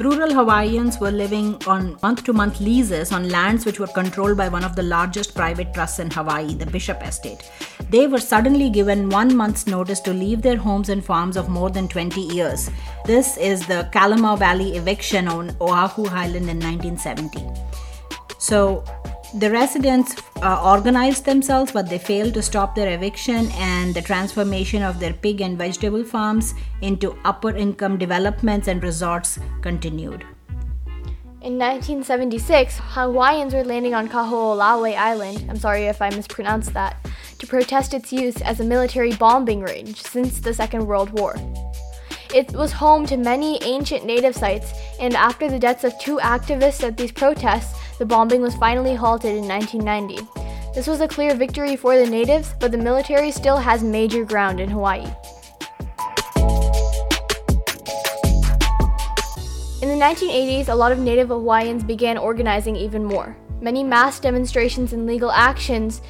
Rural 0.00 0.32
Hawaiians 0.32 0.98
were 0.98 1.10
living 1.10 1.62
on 1.66 1.98
month 2.02 2.24
to 2.24 2.32
month 2.32 2.58
leases 2.58 3.12
on 3.12 3.28
lands 3.28 3.66
which 3.66 3.78
were 3.78 3.86
controlled 3.86 4.34
by 4.34 4.48
one 4.48 4.64
of 4.64 4.74
the 4.74 4.82
largest 4.82 5.34
private 5.34 5.74
trusts 5.74 5.98
in 5.98 6.10
Hawaii, 6.10 6.54
the 6.54 6.64
Bishop 6.64 7.02
Estate. 7.02 7.50
They 7.90 8.06
were 8.06 8.18
suddenly 8.18 8.70
given 8.70 9.10
one 9.10 9.36
month's 9.36 9.66
notice 9.66 10.00
to 10.00 10.14
leave 10.14 10.40
their 10.40 10.56
homes 10.56 10.88
and 10.88 11.04
farms 11.04 11.36
of 11.36 11.50
more 11.50 11.68
than 11.68 11.86
20 11.86 12.18
years. 12.18 12.70
This 13.04 13.36
is 13.36 13.66
the 13.66 13.90
Kalama 13.92 14.38
Valley 14.38 14.74
eviction 14.74 15.28
on 15.28 15.54
Oahu 15.60 16.06
Island 16.06 16.48
in 16.48 16.58
1970. 16.58 17.46
So, 18.38 18.82
the 19.34 19.50
residents 19.50 20.16
uh, 20.42 20.60
organized 20.64 21.24
themselves, 21.24 21.72
but 21.72 21.88
they 21.88 21.98
failed 21.98 22.34
to 22.34 22.42
stop 22.42 22.74
their 22.74 22.92
eviction 22.92 23.50
and 23.52 23.94
the 23.94 24.02
transformation 24.02 24.82
of 24.82 24.98
their 24.98 25.12
pig 25.12 25.40
and 25.40 25.56
vegetable 25.56 26.02
farms 26.02 26.54
into 26.82 27.16
upper 27.24 27.50
income 27.50 27.96
developments 27.96 28.66
and 28.66 28.82
resorts 28.82 29.38
continued. 29.62 30.24
In 31.42 31.56
1976, 31.58 32.78
Hawaiians 32.78 33.54
were 33.54 33.64
landing 33.64 33.94
on 33.94 34.08
Kahoolawe 34.08 34.94
Island, 34.94 35.46
I'm 35.48 35.58
sorry 35.58 35.86
if 35.86 36.02
I 36.02 36.10
mispronounced 36.10 36.74
that, 36.74 36.96
to 37.38 37.46
protest 37.46 37.94
its 37.94 38.12
use 38.12 38.42
as 38.42 38.60
a 38.60 38.64
military 38.64 39.14
bombing 39.14 39.62
range 39.62 40.02
since 40.02 40.40
the 40.40 40.52
Second 40.52 40.86
World 40.86 41.10
War. 41.10 41.36
It 42.34 42.52
was 42.52 42.72
home 42.72 43.06
to 43.06 43.16
many 43.16 43.62
ancient 43.62 44.04
native 44.04 44.34
sites, 44.36 44.72
and 45.00 45.14
after 45.14 45.48
the 45.48 45.58
deaths 45.58 45.84
of 45.84 45.98
two 45.98 46.18
activists 46.18 46.86
at 46.86 46.96
these 46.96 47.10
protests, 47.10 47.79
the 48.00 48.06
bombing 48.06 48.40
was 48.40 48.56
finally 48.56 48.94
halted 48.94 49.36
in 49.36 49.46
1990. 49.46 50.26
This 50.74 50.86
was 50.86 51.02
a 51.02 51.06
clear 51.06 51.34
victory 51.34 51.76
for 51.76 51.98
the 51.98 52.08
natives, 52.08 52.54
but 52.58 52.72
the 52.72 52.78
military 52.78 53.30
still 53.30 53.58
has 53.58 53.82
major 53.84 54.24
ground 54.24 54.58
in 54.58 54.70
Hawaii. 54.70 55.04
In 59.82 59.90
the 59.90 60.00
1980s, 60.00 60.68
a 60.68 60.74
lot 60.74 60.92
of 60.92 60.98
Native 60.98 61.28
Hawaiians 61.28 61.84
began 61.84 62.16
organizing 62.16 62.74
even 62.74 63.04
more. 63.04 63.36
Many 63.60 63.84
mass 63.84 64.18
demonstrations 64.18 64.94
and 64.94 65.06
legal 65.06 65.30
actions 65.30 66.00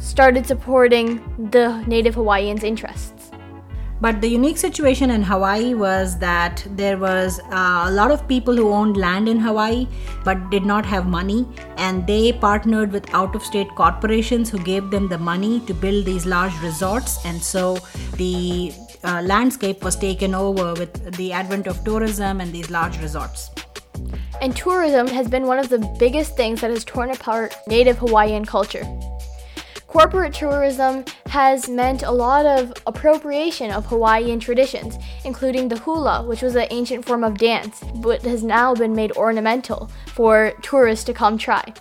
started 0.00 0.48
supporting 0.48 1.22
the 1.52 1.80
Native 1.86 2.16
Hawaiians' 2.16 2.64
interests. 2.64 3.15
But 4.00 4.20
the 4.20 4.28
unique 4.28 4.58
situation 4.58 5.10
in 5.10 5.22
Hawaii 5.22 5.74
was 5.74 6.18
that 6.18 6.66
there 6.72 6.98
was 6.98 7.40
uh, 7.50 7.86
a 7.88 7.90
lot 7.90 8.10
of 8.10 8.28
people 8.28 8.54
who 8.54 8.70
owned 8.70 8.96
land 8.96 9.28
in 9.28 9.38
Hawaii 9.40 9.86
but 10.24 10.50
did 10.50 10.66
not 10.66 10.84
have 10.84 11.06
money, 11.06 11.46
and 11.78 12.06
they 12.06 12.32
partnered 12.32 12.92
with 12.92 13.12
out 13.14 13.34
of 13.34 13.42
state 13.42 13.68
corporations 13.74 14.50
who 14.50 14.58
gave 14.58 14.90
them 14.90 15.08
the 15.08 15.18
money 15.18 15.60
to 15.60 15.72
build 15.72 16.04
these 16.04 16.26
large 16.26 16.52
resorts. 16.62 17.24
And 17.24 17.42
so 17.42 17.78
the 18.16 18.74
uh, 19.02 19.22
landscape 19.22 19.82
was 19.82 19.96
taken 19.96 20.34
over 20.34 20.74
with 20.74 21.16
the 21.16 21.32
advent 21.32 21.66
of 21.66 21.82
tourism 21.84 22.40
and 22.40 22.52
these 22.52 22.70
large 22.70 23.00
resorts. 23.00 23.50
And 24.42 24.54
tourism 24.54 25.06
has 25.06 25.28
been 25.28 25.46
one 25.46 25.58
of 25.58 25.70
the 25.70 25.78
biggest 25.98 26.36
things 26.36 26.60
that 26.60 26.70
has 26.70 26.84
torn 26.84 27.10
apart 27.10 27.54
native 27.66 27.96
Hawaiian 27.98 28.44
culture. 28.44 28.84
Corporate 29.86 30.34
tourism 30.34 31.04
has 31.26 31.68
meant 31.68 32.02
a 32.02 32.10
lot 32.10 32.44
of 32.44 32.72
appropriation 32.86 33.70
of 33.70 33.86
Hawaiian 33.86 34.40
traditions, 34.40 34.98
including 35.24 35.68
the 35.68 35.78
hula, 35.78 36.22
which 36.24 36.42
was 36.42 36.56
an 36.56 36.66
ancient 36.70 37.04
form 37.04 37.22
of 37.22 37.38
dance, 37.38 37.82
but 37.96 38.22
has 38.22 38.42
now 38.42 38.74
been 38.74 38.94
made 38.94 39.12
ornamental 39.12 39.90
for 40.08 40.52
tourists 40.60 41.04
to 41.04 41.14
come 41.14 41.38
try. 41.38 41.72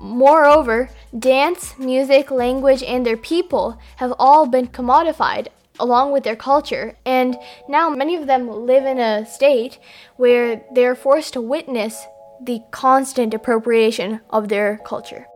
Moreover, 0.00 0.90
dance, 1.18 1.78
music, 1.78 2.30
language, 2.30 2.82
and 2.82 3.04
their 3.04 3.16
people 3.16 3.78
have 3.96 4.14
all 4.18 4.46
been 4.46 4.68
commodified 4.68 5.48
along 5.80 6.12
with 6.12 6.22
their 6.22 6.36
culture, 6.36 6.96
and 7.04 7.36
now 7.68 7.90
many 7.90 8.14
of 8.14 8.26
them 8.26 8.48
live 8.48 8.84
in 8.84 8.98
a 8.98 9.26
state 9.26 9.78
where 10.16 10.62
they're 10.72 10.94
forced 10.94 11.32
to 11.32 11.40
witness 11.40 12.06
the 12.40 12.60
constant 12.70 13.34
appropriation 13.34 14.20
of 14.30 14.48
their 14.48 14.78
culture. 14.84 15.26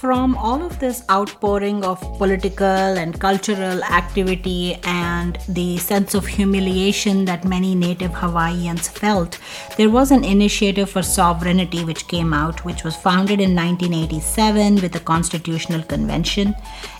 From 0.00 0.36
all 0.36 0.62
of 0.62 0.78
this 0.78 1.02
outpouring 1.10 1.84
of 1.84 1.98
political 2.18 2.66
and 3.02 3.18
cultural 3.18 3.82
activity 3.82 4.78
and 4.84 5.36
the 5.48 5.76
sense 5.78 6.14
of 6.14 6.24
humiliation 6.24 7.24
that 7.24 7.44
many 7.44 7.74
native 7.74 8.14
Hawaiians 8.14 8.86
felt, 8.86 9.40
there 9.76 9.90
was 9.90 10.12
an 10.12 10.22
initiative 10.22 10.88
for 10.88 11.02
sovereignty 11.02 11.84
which 11.84 12.06
came 12.06 12.32
out, 12.32 12.64
which 12.64 12.84
was 12.84 12.94
founded 12.94 13.40
in 13.40 13.56
1987 13.56 14.76
with 14.76 14.94
a 14.94 15.00
constitutional 15.00 15.82
convention. 15.82 16.54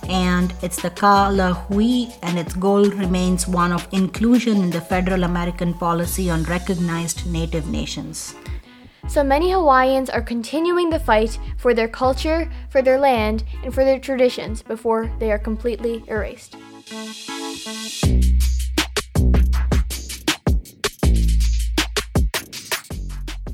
And 0.09 0.53
it's 0.61 0.81
the 0.81 0.89
Ka 0.89 1.29
Lahui, 1.31 2.13
and 2.21 2.37
its 2.37 2.53
goal 2.53 2.83
remains 2.83 3.47
one 3.47 3.71
of 3.71 3.87
inclusion 3.93 4.57
in 4.57 4.71
the 4.71 4.81
federal 4.81 5.23
American 5.23 5.73
policy 5.73 6.29
on 6.29 6.43
recognized 6.43 7.25
native 7.31 7.65
nations. 7.65 8.35
So 9.09 9.23
many 9.23 9.51
Hawaiians 9.51 10.11
are 10.11 10.21
continuing 10.21 10.91
the 10.91 10.99
fight 10.99 11.39
for 11.57 11.73
their 11.73 11.87
culture, 11.87 12.47
for 12.69 12.83
their 12.83 12.99
land, 12.99 13.43
and 13.63 13.73
for 13.73 13.83
their 13.83 13.99
traditions 13.99 14.61
before 14.61 15.11
they 15.17 15.31
are 15.31 15.39
completely 15.39 16.03
erased. 16.07 16.55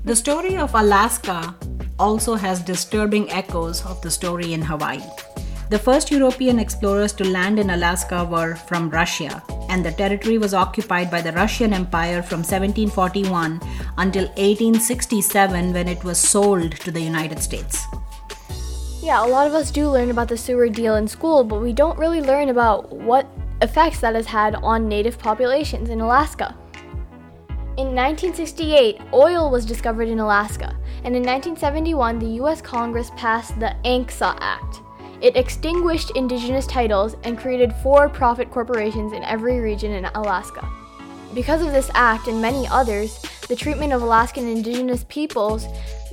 The 0.03 0.15
story 0.15 0.57
of 0.57 0.75
Alaska 0.75 1.55
also 1.97 2.35
has 2.35 2.59
disturbing 2.59 3.31
echoes 3.31 3.85
of 3.85 4.01
the 4.01 4.12
story 4.12 4.51
in 4.51 4.62
Hawaii. 4.62 5.01
The 5.69 5.79
first 5.79 6.12
European 6.12 6.59
explorers 6.59 7.13
to 7.13 7.24
land 7.24 7.59
in 7.59 7.69
Alaska 7.69 8.25
were 8.25 8.55
from 8.55 8.89
Russia, 8.89 9.41
and 9.69 9.83
the 9.83 9.91
territory 9.93 10.38
was 10.38 10.53
occupied 10.53 11.09
by 11.09 11.21
the 11.21 11.31
Russian 11.31 11.74
Empire 11.74 12.21
from 12.21 12.39
1741 12.43 13.59
until 13.98 14.25
1867 14.38 15.74
when 15.74 15.88
it 15.88 16.04
was 16.04 16.18
sold 16.18 16.74
to 16.74 16.92
the 16.92 17.02
United 17.02 17.40
States. 17.40 17.86
Yeah, 19.02 19.24
a 19.24 19.28
lot 19.28 19.46
of 19.46 19.54
us 19.54 19.70
do 19.72 19.90
learn 19.90 20.10
about 20.10 20.30
the 20.30 20.38
Seward 20.38 20.74
deal 20.74 20.96
in 20.96 21.08
school, 21.08 21.44
but 21.44 21.62
we 21.62 21.74
don't 21.74 21.98
really 22.00 22.22
learn 22.22 22.50
about 22.50 22.92
what 22.92 23.28
effects 23.62 24.00
that 24.00 24.16
has 24.16 24.25
had 24.25 24.56
on 24.56 24.88
native 24.88 25.20
populations 25.20 25.90
in 25.90 26.02
Alaska. 26.02 26.56
In 27.78 27.94
1968, 27.94 29.02
oil 29.14 29.52
was 29.52 29.66
discovered 29.66 30.08
in 30.08 30.20
Alaska, 30.20 30.75
and 31.04 31.16
in 31.16 31.24
1971, 31.24 32.20
the 32.20 32.42
US 32.44 32.62
Congress 32.62 33.12
passed 33.16 33.60
the 33.60 33.75
ANCSA 33.84 34.38
Act. 34.40 34.82
It 35.22 35.36
extinguished 35.36 36.12
indigenous 36.16 36.66
titles 36.68 37.16
and 37.24 37.38
created 37.38 37.74
for 37.84 38.10
profit 38.10 38.50
corporations 38.50 39.14
in 39.14 39.24
every 39.24 39.60
region 39.60 39.92
in 39.92 40.06
Alaska. 40.06 40.68
Because 41.34 41.62
of 41.62 41.74
this 41.74 41.92
act 41.94 42.28
and 42.28 42.42
many 42.42 42.68
others, 42.68 43.22
the 43.48 43.56
treatment 43.56 43.94
of 43.94 44.02
Alaskan 44.02 44.48
indigenous 44.48 45.06
peoples 45.08 45.68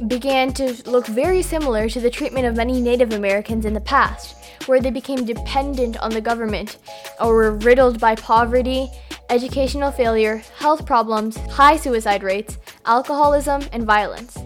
began 0.06 0.52
to 0.54 0.74
look 0.90 1.06
very 1.06 1.42
similar 1.42 1.88
to 1.88 2.00
the 2.00 2.10
treatment 2.10 2.46
of 2.46 2.56
many 2.56 2.80
Native 2.80 3.12
Americans 3.12 3.64
in 3.64 3.72
the 3.72 3.80
past, 3.80 4.36
where 4.66 4.80
they 4.80 4.90
became 4.90 5.24
dependent 5.24 5.96
on 5.98 6.10
the 6.10 6.20
government 6.20 6.78
or 7.20 7.34
were 7.34 7.52
riddled 7.52 7.98
by 7.98 8.14
poverty, 8.14 8.88
educational 9.30 9.90
failure, 9.90 10.42
health 10.58 10.84
problems, 10.84 11.36
high 11.50 11.76
suicide 11.76 12.22
rates, 12.22 12.58
alcoholism, 12.84 13.62
and 13.72 13.84
violence. 13.84 14.36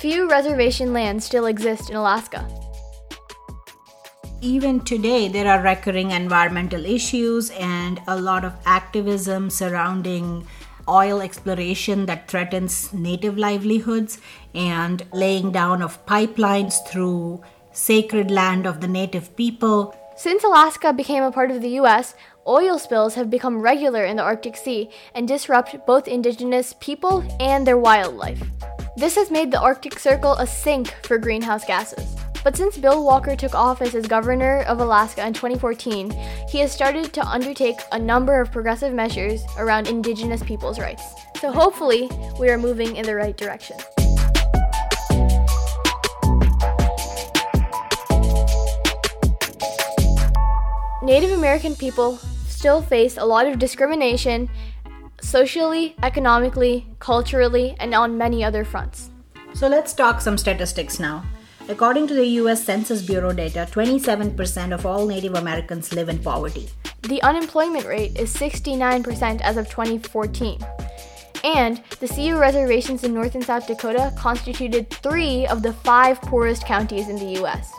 Few 0.00 0.28
reservation 0.28 0.92
lands 0.92 1.24
still 1.24 1.46
exist 1.46 1.90
in 1.90 1.96
Alaska 1.96 2.48
even 4.42 4.80
today, 4.80 5.28
there 5.28 5.46
are 5.46 5.62
recurring 5.62 6.10
environmental 6.10 6.84
issues 6.84 7.50
and 7.50 8.00
a 8.08 8.20
lot 8.20 8.44
of 8.44 8.52
activism 8.66 9.48
surrounding 9.48 10.44
oil 10.88 11.20
exploration 11.20 12.06
that 12.06 12.28
threatens 12.28 12.92
native 12.92 13.38
livelihoods 13.38 14.18
and 14.54 15.02
laying 15.12 15.52
down 15.52 15.82
of 15.82 16.04
pipelines 16.06 16.86
through 16.88 17.42
sacred 17.72 18.30
land 18.30 18.66
of 18.66 18.80
the 18.80 18.88
native 18.88 19.34
people. 19.36 19.94
Since 20.16 20.44
Alaska 20.44 20.92
became 20.92 21.22
a 21.22 21.32
part 21.32 21.50
of 21.50 21.62
the 21.62 21.80
US, 21.80 22.14
oil 22.46 22.78
spills 22.78 23.14
have 23.14 23.30
become 23.30 23.62
regular 23.62 24.04
in 24.04 24.16
the 24.16 24.22
Arctic 24.22 24.56
Sea 24.56 24.90
and 25.14 25.26
disrupt 25.26 25.86
both 25.86 26.06
indigenous 26.06 26.74
people 26.80 27.24
and 27.40 27.66
their 27.66 27.78
wildlife. 27.78 28.42
This 28.96 29.16
has 29.16 29.30
made 29.30 29.50
the 29.50 29.60
Arctic 29.60 29.98
Circle 29.98 30.34
a 30.34 30.46
sink 30.46 30.94
for 31.02 31.16
greenhouse 31.18 31.64
gases. 31.64 32.21
But 32.44 32.56
since 32.56 32.76
Bill 32.76 33.04
Walker 33.04 33.36
took 33.36 33.54
office 33.54 33.94
as 33.94 34.08
governor 34.08 34.62
of 34.62 34.80
Alaska 34.80 35.24
in 35.24 35.32
2014, 35.32 36.10
he 36.48 36.58
has 36.58 36.72
started 36.72 37.12
to 37.12 37.24
undertake 37.24 37.78
a 37.92 37.98
number 37.98 38.40
of 38.40 38.50
progressive 38.50 38.92
measures 38.92 39.44
around 39.58 39.86
indigenous 39.86 40.42
people's 40.42 40.80
rights. 40.80 41.04
So 41.40 41.52
hopefully, 41.52 42.10
we 42.40 42.50
are 42.50 42.58
moving 42.58 42.96
in 42.96 43.06
the 43.06 43.14
right 43.14 43.36
direction. 43.36 43.76
Native 51.00 51.30
American 51.32 51.76
people 51.76 52.16
still 52.48 52.82
face 52.82 53.16
a 53.18 53.24
lot 53.24 53.46
of 53.46 53.60
discrimination 53.60 54.50
socially, 55.20 55.94
economically, 56.02 56.86
culturally, 56.98 57.76
and 57.78 57.94
on 57.94 58.18
many 58.18 58.42
other 58.42 58.64
fronts. 58.64 59.10
So 59.54 59.68
let's 59.68 59.92
talk 59.92 60.20
some 60.20 60.36
statistics 60.36 60.98
now. 60.98 61.24
According 61.68 62.08
to 62.08 62.14
the 62.14 62.26
US 62.40 62.62
Census 62.64 63.02
Bureau 63.02 63.32
data, 63.32 63.68
27% 63.70 64.74
of 64.74 64.84
all 64.84 65.06
Native 65.06 65.34
Americans 65.34 65.92
live 65.92 66.08
in 66.08 66.18
poverty. 66.18 66.68
The 67.02 67.22
unemployment 67.22 67.86
rate 67.86 68.18
is 68.18 68.34
69% 68.34 69.40
as 69.40 69.56
of 69.56 69.68
2014. 69.68 70.58
And 71.44 71.80
the 72.00 72.08
Sioux 72.08 72.36
reservations 72.38 73.04
in 73.04 73.14
North 73.14 73.34
and 73.34 73.44
South 73.44 73.66
Dakota 73.66 74.12
constituted 74.16 74.90
three 74.90 75.46
of 75.46 75.62
the 75.62 75.72
five 75.72 76.20
poorest 76.22 76.66
counties 76.66 77.08
in 77.08 77.16
the 77.16 77.42
US. 77.42 77.72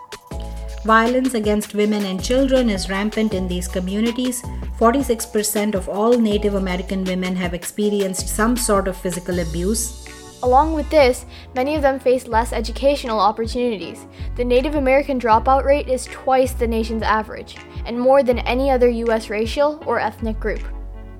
Violence 0.85 1.33
against 1.33 1.75
women 1.75 2.05
and 2.05 2.21
children 2.21 2.69
is 2.69 2.89
rampant 2.89 3.33
in 3.33 3.47
these 3.47 3.69
communities. 3.69 4.41
46% 4.79 5.75
of 5.75 5.87
all 5.87 6.17
Native 6.17 6.55
American 6.55 7.05
women 7.05 7.35
have 7.35 7.53
experienced 7.53 8.27
some 8.27 8.57
sort 8.57 8.87
of 8.89 8.97
physical 8.97 9.39
abuse, 9.39 10.05
Along 10.43 10.73
with 10.73 10.89
this, 10.89 11.25
many 11.55 11.73
of 11.73 11.81
them 11.81 12.01
face 12.01 12.27
less 12.27 12.51
educational 12.51 13.17
opportunities. 13.17 14.05
The 14.35 14.43
Native 14.43 14.75
American 14.75 15.17
dropout 15.17 15.63
rate 15.63 15.87
is 15.87 16.03
twice 16.11 16.51
the 16.51 16.67
nation's 16.67 17.01
average, 17.01 17.55
and 17.85 17.97
more 17.97 18.23
than 18.23 18.39
any 18.39 18.69
other 18.69 18.89
U.S. 18.89 19.29
racial 19.29 19.81
or 19.85 20.01
ethnic 20.01 20.37
group. 20.41 20.61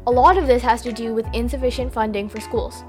A 0.07 0.11
lot 0.11 0.37
of 0.37 0.45
this 0.45 0.61
has 0.61 0.81
to 0.81 0.91
do 0.91 1.13
with 1.13 1.25
insufficient 1.33 1.93
funding 1.93 2.27
for 2.27 2.41
schools. 2.41 2.83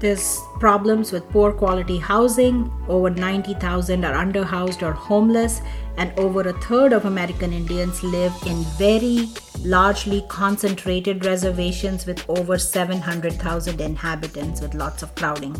There's 0.00 0.40
problems 0.58 1.12
with 1.12 1.30
poor 1.30 1.52
quality 1.52 1.98
housing. 1.98 2.68
Over 2.88 3.10
90,000 3.10 4.04
are 4.04 4.26
underhoused 4.26 4.82
or 4.82 4.92
homeless, 4.92 5.60
and 5.96 6.12
over 6.18 6.40
a 6.40 6.52
third 6.62 6.92
of 6.92 7.04
American 7.04 7.52
Indians 7.52 8.02
live 8.02 8.34
in 8.44 8.64
very 8.76 9.28
largely 9.64 10.24
concentrated 10.28 11.24
reservations 11.24 12.06
with 12.06 12.24
over 12.28 12.58
700,000 12.58 13.80
inhabitants 13.80 14.60
with 14.60 14.74
lots 14.74 15.02
of 15.02 15.14
crowding. 15.14 15.54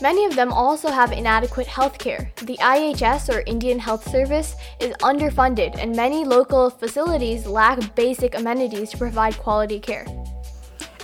Many 0.00 0.24
of 0.24 0.36
them 0.36 0.52
also 0.52 0.90
have 0.90 1.12
inadequate 1.12 1.66
health 1.66 1.98
care. 1.98 2.30
The 2.42 2.56
IHS 2.58 3.34
or 3.34 3.42
Indian 3.46 3.78
Health 3.80 4.08
Service 4.08 4.54
is 4.80 4.94
underfunded, 4.98 5.76
and 5.76 5.94
many 5.94 6.24
local 6.24 6.70
facilities 6.70 7.46
lack 7.46 7.94
basic 7.96 8.36
amenities 8.36 8.90
to 8.90 8.98
provide 8.98 9.36
quality 9.38 9.80
care. 9.80 10.06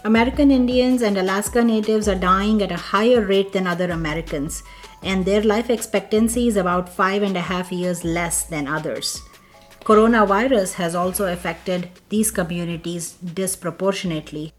American 0.05 0.51
Indians 0.51 1.03
and 1.03 1.19
Alaska 1.19 1.65
Natives 1.65 2.09
are 2.09 2.15
dying 2.15 2.63
at 2.63 2.71
a 2.71 2.77
higher 2.77 3.25
rate 3.25 3.53
than 3.53 3.67
other 3.67 3.91
Americans, 3.91 4.63
and 5.03 5.25
their 5.25 5.43
life 5.43 5.71
expectancy 5.71 6.47
is 6.47 6.57
about 6.57 6.89
five 6.89 7.23
and 7.23 7.37
a 7.37 7.41
half 7.41 7.73
years 7.73 8.05
less 8.05 8.45
than 8.45 8.69
others. 8.69 9.21
Coronavirus 9.85 10.75
has 10.75 10.95
also 10.95 11.31
affected 11.31 11.91
these 12.09 12.31
communities 12.31 13.19
disproportionately. 13.23 14.55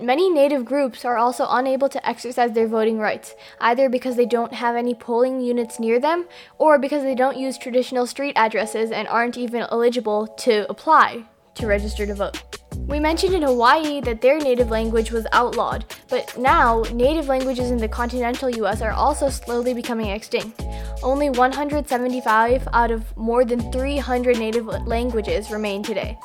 Many 0.00 0.30
Native 0.30 0.64
groups 0.64 1.04
are 1.04 1.16
also 1.16 1.48
unable 1.50 1.88
to 1.88 2.08
exercise 2.08 2.52
their 2.52 2.68
voting 2.68 3.00
rights, 3.00 3.34
either 3.60 3.88
because 3.88 4.14
they 4.14 4.24
don't 4.24 4.54
have 4.54 4.76
any 4.76 4.94
polling 4.94 5.40
units 5.40 5.80
near 5.80 5.98
them 5.98 6.28
or 6.58 6.78
because 6.78 7.02
they 7.02 7.16
don't 7.16 7.36
use 7.36 7.58
traditional 7.58 8.06
street 8.06 8.34
addresses 8.36 8.92
and 8.92 9.08
aren't 9.08 9.36
even 9.36 9.62
eligible 9.62 10.28
to 10.46 10.70
apply 10.70 11.24
to 11.56 11.66
register 11.66 12.06
to 12.06 12.14
vote. 12.14 12.57
We 12.88 12.98
mentioned 12.98 13.34
in 13.34 13.42
Hawaii 13.42 14.00
that 14.00 14.22
their 14.22 14.38
native 14.38 14.70
language 14.70 15.12
was 15.12 15.26
outlawed, 15.32 15.84
but 16.08 16.38
now 16.38 16.84
native 16.90 17.28
languages 17.28 17.70
in 17.70 17.76
the 17.76 17.86
continental 17.86 18.48
US 18.48 18.80
are 18.80 18.92
also 18.92 19.28
slowly 19.28 19.74
becoming 19.74 20.06
extinct. 20.06 20.62
Only 21.02 21.28
175 21.28 22.66
out 22.72 22.90
of 22.90 23.14
more 23.14 23.44
than 23.44 23.70
300 23.70 24.38
native 24.38 24.64
languages 24.86 25.50
remain 25.50 25.82
today. 25.82 26.18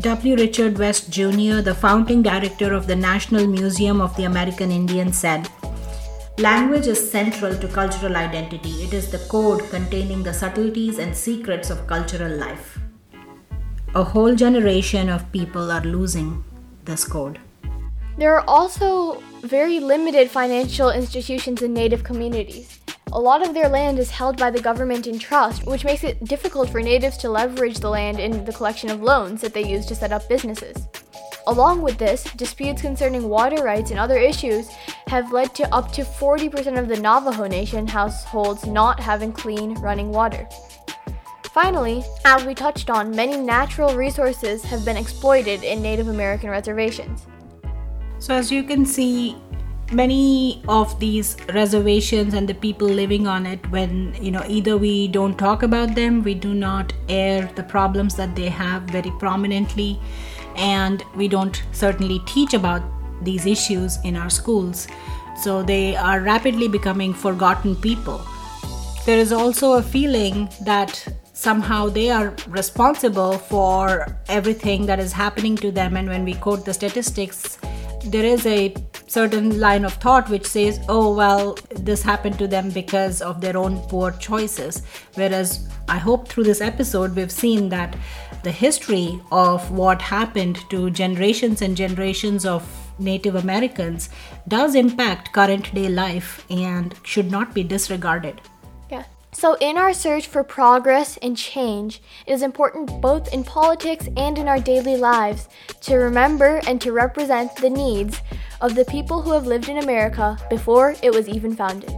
W. 0.00 0.34
Richard 0.34 0.78
West 0.78 1.10
Jr., 1.10 1.60
the 1.60 1.76
founding 1.78 2.22
director 2.22 2.72
of 2.72 2.86
the 2.86 2.96
National 2.96 3.46
Museum 3.46 4.00
of 4.00 4.16
the 4.16 4.24
American 4.24 4.70
Indian, 4.70 5.12
said 5.12 5.46
Language 6.38 6.86
is 6.86 7.10
central 7.10 7.54
to 7.58 7.68
cultural 7.68 8.16
identity. 8.16 8.70
It 8.82 8.94
is 8.94 9.10
the 9.10 9.18
code 9.28 9.68
containing 9.68 10.22
the 10.22 10.32
subtleties 10.32 10.98
and 10.98 11.14
secrets 11.14 11.68
of 11.68 11.86
cultural 11.86 12.34
life. 12.34 12.78
A 13.94 14.02
whole 14.02 14.34
generation 14.34 15.10
of 15.10 15.30
people 15.32 15.70
are 15.70 15.82
losing 15.82 16.42
this 16.86 17.04
code. 17.04 17.38
There 18.16 18.34
are 18.34 18.44
also 18.48 19.20
very 19.42 19.80
limited 19.80 20.30
financial 20.30 20.88
institutions 20.88 21.60
in 21.60 21.74
Native 21.74 22.02
communities. 22.02 22.80
A 23.12 23.20
lot 23.20 23.46
of 23.46 23.52
their 23.52 23.68
land 23.68 23.98
is 23.98 24.08
held 24.08 24.38
by 24.38 24.50
the 24.50 24.62
government 24.62 25.06
in 25.06 25.18
trust, 25.18 25.66
which 25.66 25.84
makes 25.84 26.04
it 26.04 26.24
difficult 26.24 26.70
for 26.70 26.80
natives 26.80 27.18
to 27.18 27.28
leverage 27.28 27.80
the 27.80 27.90
land 27.90 28.18
in 28.18 28.46
the 28.46 28.52
collection 28.54 28.88
of 28.88 29.02
loans 29.02 29.42
that 29.42 29.52
they 29.52 29.68
use 29.68 29.84
to 29.84 29.94
set 29.94 30.10
up 30.10 30.26
businesses. 30.26 30.88
Along 31.46 31.82
with 31.82 31.98
this, 31.98 32.24
disputes 32.32 32.80
concerning 32.80 33.28
water 33.28 33.62
rights 33.62 33.90
and 33.90 34.00
other 34.00 34.16
issues 34.16 34.70
have 35.08 35.32
led 35.32 35.54
to 35.56 35.74
up 35.74 35.92
to 35.92 36.02
40% 36.02 36.78
of 36.78 36.88
the 36.88 36.98
Navajo 36.98 37.46
Nation 37.46 37.86
households 37.86 38.64
not 38.64 39.00
having 39.00 39.32
clean 39.32 39.74
running 39.74 40.12
water. 40.12 40.48
Finally, 41.52 42.02
as 42.24 42.46
we 42.46 42.54
touched 42.54 42.88
on, 42.88 43.14
many 43.14 43.36
natural 43.36 43.94
resources 43.94 44.64
have 44.64 44.86
been 44.86 44.96
exploited 44.96 45.62
in 45.62 45.82
Native 45.82 46.08
American 46.08 46.48
reservations. 46.48 47.26
So, 48.20 48.34
as 48.34 48.50
you 48.50 48.62
can 48.62 48.86
see, 48.86 49.36
many 49.92 50.62
of 50.66 50.98
these 50.98 51.36
reservations 51.52 52.32
and 52.32 52.48
the 52.48 52.54
people 52.54 52.88
living 52.88 53.26
on 53.26 53.44
it 53.44 53.70
when 53.70 54.14
you 54.18 54.30
know 54.30 54.42
either 54.48 54.78
we 54.78 55.06
don't 55.08 55.38
talk 55.38 55.62
about 55.62 55.94
them 55.94 56.22
we 56.22 56.32
do 56.32 56.54
not 56.54 56.94
air 57.10 57.50
the 57.56 57.62
problems 57.62 58.14
that 58.14 58.34
they 58.34 58.48
have 58.48 58.84
very 58.84 59.10
prominently 59.18 60.00
and 60.56 61.04
we 61.14 61.28
don't 61.28 61.62
certainly 61.72 62.20
teach 62.20 62.54
about 62.54 62.82
these 63.22 63.44
issues 63.44 63.98
in 64.02 64.16
our 64.16 64.30
schools 64.30 64.88
so 65.36 65.62
they 65.62 65.94
are 65.94 66.20
rapidly 66.20 66.68
becoming 66.68 67.12
forgotten 67.12 67.76
people 67.76 68.18
there 69.04 69.18
is 69.18 69.30
also 69.30 69.74
a 69.74 69.82
feeling 69.82 70.48
that 70.62 71.06
somehow 71.42 71.88
they 71.88 72.08
are 72.08 72.34
responsible 72.48 73.32
for 73.52 74.06
everything 74.28 74.86
that 74.86 75.00
is 75.00 75.12
happening 75.12 75.56
to 75.56 75.72
them 75.72 75.96
and 75.96 76.08
when 76.08 76.24
we 76.24 76.34
quote 76.34 76.64
the 76.64 76.74
statistics 76.74 77.58
there 78.04 78.24
is 78.24 78.46
a 78.46 78.74
certain 79.06 79.60
line 79.60 79.84
of 79.84 79.92
thought 79.94 80.28
which 80.28 80.46
says, 80.46 80.80
oh, 80.88 81.14
well, 81.14 81.56
this 81.70 82.02
happened 82.02 82.38
to 82.38 82.48
them 82.48 82.70
because 82.70 83.22
of 83.22 83.40
their 83.40 83.56
own 83.56 83.78
poor 83.88 84.10
choices. 84.12 84.82
Whereas 85.14 85.68
I 85.88 85.98
hope 85.98 86.26
through 86.26 86.44
this 86.44 86.60
episode 86.60 87.14
we've 87.14 87.30
seen 87.30 87.68
that 87.68 87.94
the 88.42 88.50
history 88.50 89.20
of 89.30 89.70
what 89.70 90.02
happened 90.02 90.58
to 90.70 90.90
generations 90.90 91.62
and 91.62 91.76
generations 91.76 92.44
of 92.44 92.68
Native 92.98 93.36
Americans 93.36 94.08
does 94.48 94.74
impact 94.74 95.32
current 95.32 95.72
day 95.74 95.88
life 95.88 96.44
and 96.50 96.94
should 97.04 97.30
not 97.30 97.54
be 97.54 97.62
disregarded. 97.62 98.40
So, 99.42 99.56
in 99.60 99.76
our 99.76 99.92
search 99.92 100.28
for 100.28 100.44
progress 100.44 101.16
and 101.20 101.36
change, 101.36 102.00
it 102.28 102.32
is 102.32 102.42
important 102.42 103.00
both 103.00 103.34
in 103.34 103.42
politics 103.42 104.06
and 104.16 104.38
in 104.38 104.46
our 104.46 104.60
daily 104.60 104.96
lives 104.96 105.48
to 105.80 105.96
remember 105.96 106.60
and 106.64 106.80
to 106.80 106.92
represent 106.92 107.56
the 107.56 107.68
needs 107.68 108.20
of 108.60 108.76
the 108.76 108.84
people 108.84 109.20
who 109.20 109.32
have 109.32 109.44
lived 109.44 109.68
in 109.68 109.78
America 109.78 110.38
before 110.48 110.94
it 111.02 111.12
was 111.12 111.28
even 111.28 111.56
founded. 111.56 111.90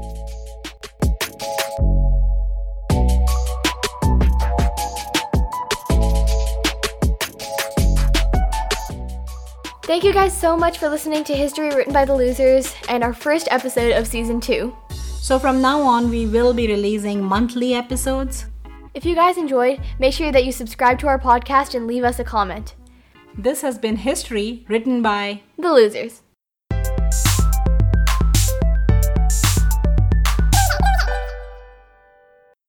Thank 9.82 10.02
you 10.02 10.14
guys 10.14 10.34
so 10.34 10.56
much 10.56 10.78
for 10.78 10.88
listening 10.88 11.24
to 11.24 11.34
History 11.34 11.68
Written 11.74 11.92
by 11.92 12.06
the 12.06 12.16
Losers 12.16 12.74
and 12.88 13.04
our 13.04 13.12
first 13.12 13.48
episode 13.50 13.92
of 13.92 14.06
season 14.06 14.40
two. 14.40 14.74
So 15.24 15.38
from 15.38 15.62
now 15.62 15.80
on, 15.80 16.10
we 16.10 16.26
will 16.26 16.52
be 16.52 16.66
releasing 16.66 17.24
monthly 17.24 17.72
episodes. 17.72 18.44
If 18.92 19.06
you 19.06 19.14
guys 19.14 19.38
enjoyed, 19.38 19.80
make 19.98 20.12
sure 20.12 20.30
that 20.30 20.44
you 20.44 20.52
subscribe 20.52 20.98
to 20.98 21.06
our 21.06 21.18
podcast 21.18 21.74
and 21.74 21.86
leave 21.86 22.04
us 22.04 22.18
a 22.18 22.24
comment. 22.24 22.74
This 23.34 23.62
has 23.62 23.78
been 23.78 23.96
History 23.96 24.66
written 24.68 25.00
by 25.00 25.40
The 25.56 25.72
Losers. 25.72 26.23